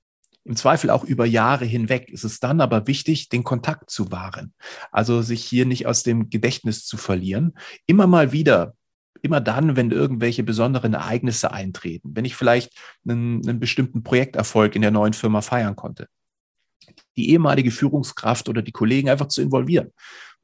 im 0.44 0.56
Zweifel 0.56 0.90
auch 0.90 1.04
über 1.04 1.24
Jahre 1.24 1.64
hinweg, 1.64 2.10
ist 2.10 2.24
es 2.24 2.38
dann 2.38 2.60
aber 2.60 2.86
wichtig, 2.86 3.30
den 3.30 3.44
Kontakt 3.44 3.90
zu 3.90 4.12
wahren. 4.12 4.52
Also 4.92 5.22
sich 5.22 5.42
hier 5.42 5.64
nicht 5.64 5.86
aus 5.86 6.02
dem 6.02 6.28
Gedächtnis 6.28 6.84
zu 6.84 6.98
verlieren. 6.98 7.54
Immer 7.86 8.06
mal 8.06 8.32
wieder 8.32 8.74
immer 9.22 9.40
dann, 9.40 9.76
wenn 9.76 9.90
irgendwelche 9.90 10.42
besonderen 10.42 10.94
Ereignisse 10.94 11.52
eintreten, 11.52 12.12
wenn 12.14 12.24
ich 12.24 12.36
vielleicht 12.36 12.72
einen, 13.08 13.46
einen 13.48 13.60
bestimmten 13.60 14.02
Projekterfolg 14.02 14.76
in 14.76 14.82
der 14.82 14.90
neuen 14.90 15.12
Firma 15.12 15.40
feiern 15.40 15.76
konnte, 15.76 16.08
die 17.16 17.30
ehemalige 17.30 17.70
Führungskraft 17.70 18.48
oder 18.48 18.62
die 18.62 18.72
Kollegen 18.72 19.08
einfach 19.08 19.28
zu 19.28 19.40
involvieren, 19.40 19.92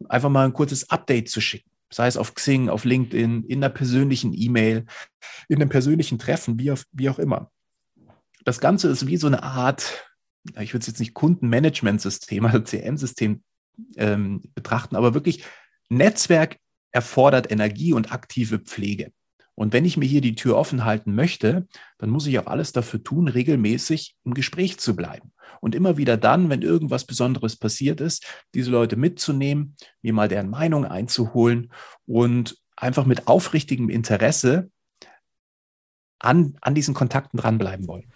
einfach 0.08 0.30
mal 0.30 0.46
ein 0.46 0.52
kurzes 0.52 0.90
Update 0.90 1.28
zu 1.28 1.40
schicken, 1.40 1.70
sei 1.92 2.06
es 2.06 2.16
auf 2.16 2.34
Xing, 2.34 2.68
auf 2.68 2.84
LinkedIn, 2.84 3.44
in 3.44 3.58
einer 3.58 3.72
persönlichen 3.72 4.32
E-Mail, 4.32 4.86
in 5.48 5.56
einem 5.56 5.68
persönlichen 5.68 6.18
Treffen, 6.18 6.58
wie, 6.58 6.70
auf, 6.70 6.84
wie 6.92 7.10
auch 7.10 7.18
immer. 7.18 7.50
Das 8.44 8.60
Ganze 8.60 8.88
ist 8.88 9.06
wie 9.06 9.18
so 9.18 9.26
eine 9.26 9.42
Art, 9.42 10.06
ich 10.58 10.72
würde 10.72 10.80
es 10.80 10.86
jetzt 10.86 11.00
nicht 11.00 11.14
Kundenmanagementsystem, 11.14 12.44
also 12.46 12.60
CM-System 12.60 13.42
ähm, 13.96 14.42
betrachten, 14.54 14.96
aber 14.96 15.14
wirklich 15.14 15.44
Netzwerk 15.88 16.56
erfordert 16.92 17.50
Energie 17.50 17.92
und 17.92 18.12
aktive 18.12 18.58
Pflege. 18.58 19.12
Und 19.54 19.74
wenn 19.74 19.84
ich 19.84 19.96
mir 19.98 20.06
hier 20.06 20.22
die 20.22 20.34
Tür 20.34 20.56
offen 20.56 20.84
halten 20.84 21.14
möchte, 21.14 21.66
dann 21.98 22.08
muss 22.08 22.26
ich 22.26 22.38
auch 22.38 22.46
alles 22.46 22.72
dafür 22.72 23.02
tun, 23.02 23.28
regelmäßig 23.28 24.16
im 24.24 24.32
Gespräch 24.32 24.78
zu 24.78 24.96
bleiben. 24.96 25.32
Und 25.60 25.74
immer 25.74 25.98
wieder 25.98 26.16
dann, 26.16 26.48
wenn 26.48 26.62
irgendwas 26.62 27.04
Besonderes 27.04 27.56
passiert 27.56 28.00
ist, 28.00 28.26
diese 28.54 28.70
Leute 28.70 28.96
mitzunehmen, 28.96 29.76
mir 30.00 30.14
mal 30.14 30.28
deren 30.28 30.48
Meinung 30.48 30.86
einzuholen 30.86 31.72
und 32.06 32.56
einfach 32.74 33.04
mit 33.04 33.28
aufrichtigem 33.28 33.90
Interesse 33.90 34.70
an, 36.18 36.56
an 36.62 36.74
diesen 36.74 36.94
Kontakten 36.94 37.38
dranbleiben 37.38 37.86
wollen. 37.86 38.10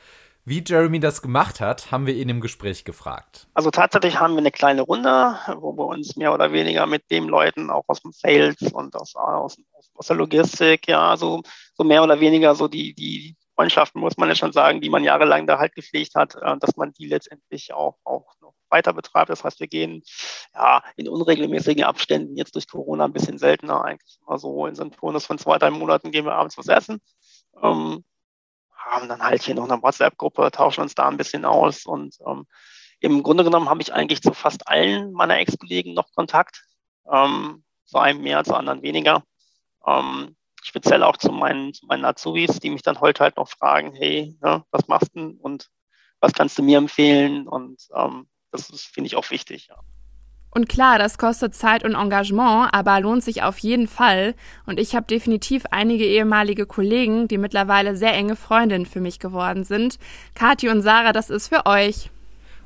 Wie 0.47 0.63
Jeremy 0.63 1.01
das 1.01 1.23
gemacht 1.23 1.61
hat, 1.61 1.91
haben 1.91 2.07
wir 2.07 2.15
ihn 2.15 2.29
im 2.29 2.43
Gespräch 2.43 2.85
gefragt. 2.85 3.47
Also 3.55 3.71
tatsächlich 3.71 4.21
haben 4.21 4.35
wir 4.35 4.41
eine 4.41 4.51
kleine 4.51 4.83
Runde, 4.83 5.39
wo 5.57 5.75
wir 5.75 5.87
uns 5.87 6.17
mehr 6.17 6.35
oder 6.35 6.53
weniger 6.53 6.85
mit 6.85 7.11
den 7.11 7.25
Leuten 7.25 7.71
auch 7.71 7.85
aus 7.87 8.03
dem 8.03 8.13
Sales 8.13 8.61
und 8.73 8.95
aus, 8.95 9.17
aus, 9.17 9.57
aus 9.95 10.07
der 10.07 10.17
Logistik, 10.17 10.87
ja, 10.87 11.17
so, 11.17 11.43
so 11.75 11.83
mehr 11.83 12.03
oder 12.03 12.21
weniger 12.21 12.55
so 12.55 12.69
die, 12.69 12.93
die 12.95 13.37
Freundschaften, 13.55 14.03
muss 14.03 14.19
man 14.19 14.29
ja 14.29 14.35
schon 14.35 14.53
sagen, 14.53 14.83
die 14.83 14.91
man 14.91 15.03
jahrelang 15.03 15.47
da 15.47 15.59
halt 15.59 15.75
gepflegt 15.75 16.15
hat, 16.15 16.35
äh, 16.35 16.59
dass 16.59 16.77
man 16.77 16.93
die 16.93 17.07
letztendlich 17.07 17.73
auch, 17.73 17.97
auch 18.05 18.35
noch 18.43 18.53
weiter 18.69 18.93
betreibt. 18.93 19.31
Das 19.31 19.45
heißt, 19.45 19.61
wir 19.61 19.69
gehen 19.69 20.03
ja 20.55 20.83
in 20.97 21.09
unregelmäßigen 21.09 21.85
Abständen, 21.85 22.37
jetzt 22.37 22.55
durch 22.55 22.69
Corona 22.69 23.07
ein 23.07 23.15
bisschen 23.15 23.39
seltener, 23.39 23.83
eigentlich 23.83 24.19
immer 24.21 24.39
so 24.39 24.67
in 24.67 24.75
so 24.75 24.83
einem 24.83 24.93
Turnus 24.93 25.25
von 25.25 25.39
zwei, 25.39 25.57
drei 25.57 25.71
Monaten 25.71 26.11
gehen 26.11 26.27
wir 26.27 26.35
abends 26.35 26.59
was 26.59 26.69
essen. 26.69 27.01
Ähm, 27.63 28.05
haben 28.85 29.09
dann 29.09 29.23
halt 29.23 29.43
hier 29.43 29.55
noch 29.55 29.69
eine 29.69 29.83
WhatsApp-Gruppe, 29.83 30.51
tauschen 30.51 30.83
uns 30.83 30.95
da 30.95 31.09
ein 31.09 31.17
bisschen 31.17 31.45
aus 31.45 31.87
und 31.87 32.17
ähm, 32.27 32.47
im 33.01 33.23
Grunde 33.23 33.45
genommen 33.45 33.69
habe 33.69 33.83
ich 33.83 33.93
eigentlich 33.93 34.23
zu 34.23 34.33
fast 34.33 34.67
allen 34.69 35.13
meiner 35.13 35.39
Ex-Kollegen 35.39 35.95
noch 35.95 36.13
Kontakt, 36.15 36.65
ähm, 37.11 37.65
zu 37.85 37.99
einem 37.99 38.23
mehr, 38.23 38.45
zu 38.45 38.55
anderen 38.55 38.83
weniger. 38.83 39.25
Ähm, 39.87 40.37
speziell 40.63 41.03
auch 41.03 41.19
zu 41.19 41.31
meinen, 41.31 41.75
zu 41.75 41.87
meinen 41.87 42.05
Azubis, 42.05 42.59
die 42.61 42.71
mich 42.71 42.83
dann 42.83 43.01
heute 43.01 43.23
halt 43.23 43.37
noch 43.37 43.49
fragen, 43.49 43.95
hey, 43.95 44.37
ne, 44.41 44.65
was 44.71 44.89
machst 44.89 45.11
du 45.15 45.37
und 45.41 45.69
was 46.21 46.33
kannst 46.33 46.57
du 46.57 46.63
mir 46.63 46.79
empfehlen? 46.79 47.47
Und 47.47 47.87
ähm, 47.95 48.27
das 48.51 48.71
finde 48.81 49.09
ich 49.09 49.17
auch 49.17 49.31
wichtig. 49.31 49.67
Ja. 49.69 49.77
Und 50.55 50.69
klar, 50.69 51.01
das 51.01 51.19
kostet 51.19 51.57
Zeit 51.57 51.85
und 51.85 51.97
Engagement, 51.97 52.73
aber 52.73 53.01
lohnt 53.01 53.25
sich 53.25 53.43
auf 53.43 53.59
jeden 53.59 53.89
Fall. 53.89 54.37
Und 54.67 54.79
ich 54.79 54.95
habe 54.95 55.05
definitiv 55.07 55.65
einige 55.73 56.05
ehemalige 56.05 56.65
Kollegen, 56.65 57.27
die 57.27 57.39
mittlerweile 57.39 57.97
sehr 57.97 58.15
enge 58.15 58.37
Freundinnen 58.37 58.87
für 58.87 59.01
mich 59.01 59.19
geworden 59.19 59.65
sind. 59.65 59.99
Kathi 60.37 60.69
und 60.69 60.83
Sarah, 60.83 61.13
das 61.13 61.29
ist 61.29 61.49
für 61.49 61.67
euch. 61.67 62.11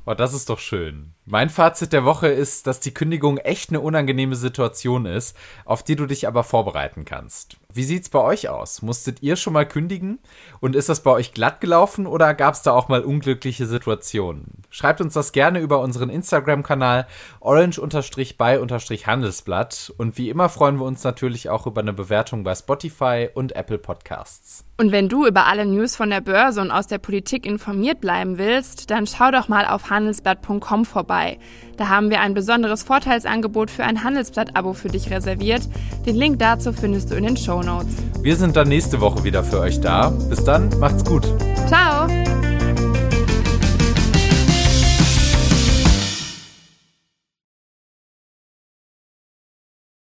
Oh, 0.05 0.13
das 0.13 0.35
ist 0.35 0.51
doch 0.51 0.59
schön. 0.59 1.15
Mein 1.31 1.51
Fazit 1.51 1.93
der 1.93 2.07
Woche 2.07 2.29
ist, 2.29 2.67
dass 2.67 2.81
die 2.81 2.95
Kündigung 2.95 3.37
echt 3.37 3.69
eine 3.69 3.83
unangenehme 3.83 4.35
Situation 4.35 5.05
ist, 5.05 5.37
auf 5.67 5.83
die 5.83 5.95
du 5.95 6.07
dich 6.07 6.27
aber 6.27 6.43
vorbereiten 6.43 7.05
kannst. 7.05 7.59
Wie 7.71 7.85
sieht's 7.85 8.09
bei 8.09 8.21
euch 8.21 8.49
aus? 8.49 8.81
Musstet 8.81 9.23
ihr 9.23 9.37
schon 9.37 9.53
mal 9.53 9.69
kündigen? 9.69 10.21
Und 10.61 10.75
ist 10.75 10.89
das 10.89 11.03
bei 11.03 11.11
euch 11.11 11.35
glatt 11.35 11.61
gelaufen 11.61 12.07
oder 12.07 12.33
gab 12.33 12.55
es 12.55 12.63
da 12.63 12.73
auch 12.73 12.89
mal 12.89 13.03
unglückliche 13.03 13.67
Situationen? 13.67 14.63
Schreibt 14.71 15.03
uns 15.03 15.13
das 15.13 15.33
gerne 15.33 15.61
über 15.61 15.81
unseren 15.81 16.09
Instagram-Kanal 16.09 17.07
orange-by-handelsblatt. 17.41 19.93
Und 19.99 20.17
wie 20.17 20.31
immer 20.31 20.49
freuen 20.49 20.81
wir 20.81 20.87
uns 20.87 21.05
natürlich 21.05 21.51
auch 21.51 21.67
über 21.67 21.83
eine 21.83 21.93
Bewertung 21.93 22.43
bei 22.43 22.55
Spotify 22.55 23.29
und 23.35 23.55
Apple 23.55 23.77
Podcasts. 23.77 24.65
Und 24.81 24.93
wenn 24.93 25.09
du 25.09 25.27
über 25.27 25.47
alle 25.47 25.67
News 25.67 25.95
von 25.95 26.09
der 26.09 26.21
Börse 26.21 26.61
und 26.61 26.71
aus 26.71 26.87
der 26.87 26.99
Politik 26.99 27.45
informiert 27.45 28.01
bleiben 28.01 28.39
willst, 28.39 28.91
dann 28.91 29.07
schau 29.07 29.31
doch 29.31 29.49
mal 29.49 29.67
auf 29.67 29.91
handelsblatt.com 29.91 30.85
vorbei. 31.19 31.39
Da 31.77 31.89
haben 31.89 32.11
wir 32.11 32.21
ein 32.21 32.35
besonderes 32.35 32.83
Vorteilsangebot 32.83 33.71
für 33.71 33.85
ein 33.85 34.03
Handelsblatt-Abo 34.03 34.73
für 34.73 34.89
dich 34.89 35.11
reserviert. 35.11 35.63
Den 36.07 36.17
Link 36.17 36.39
dazu 36.39 36.73
findest 36.73 37.11
du 37.11 37.15
in 37.15 37.25
den 37.25 37.37
Show 37.37 37.63
Notes. 37.63 37.95
Wir 38.21 38.37
sind 38.37 38.57
dann 38.57 38.69
nächste 38.69 39.01
Woche 39.01 39.23
wieder 39.23 39.45
für 39.45 39.61
euch 39.61 39.81
da. 39.81 40.11
Bis 40.11 40.43
dann, 40.43 40.71
macht's 40.81 41.05
gut. 41.05 41.23
Ciao! 41.69 42.09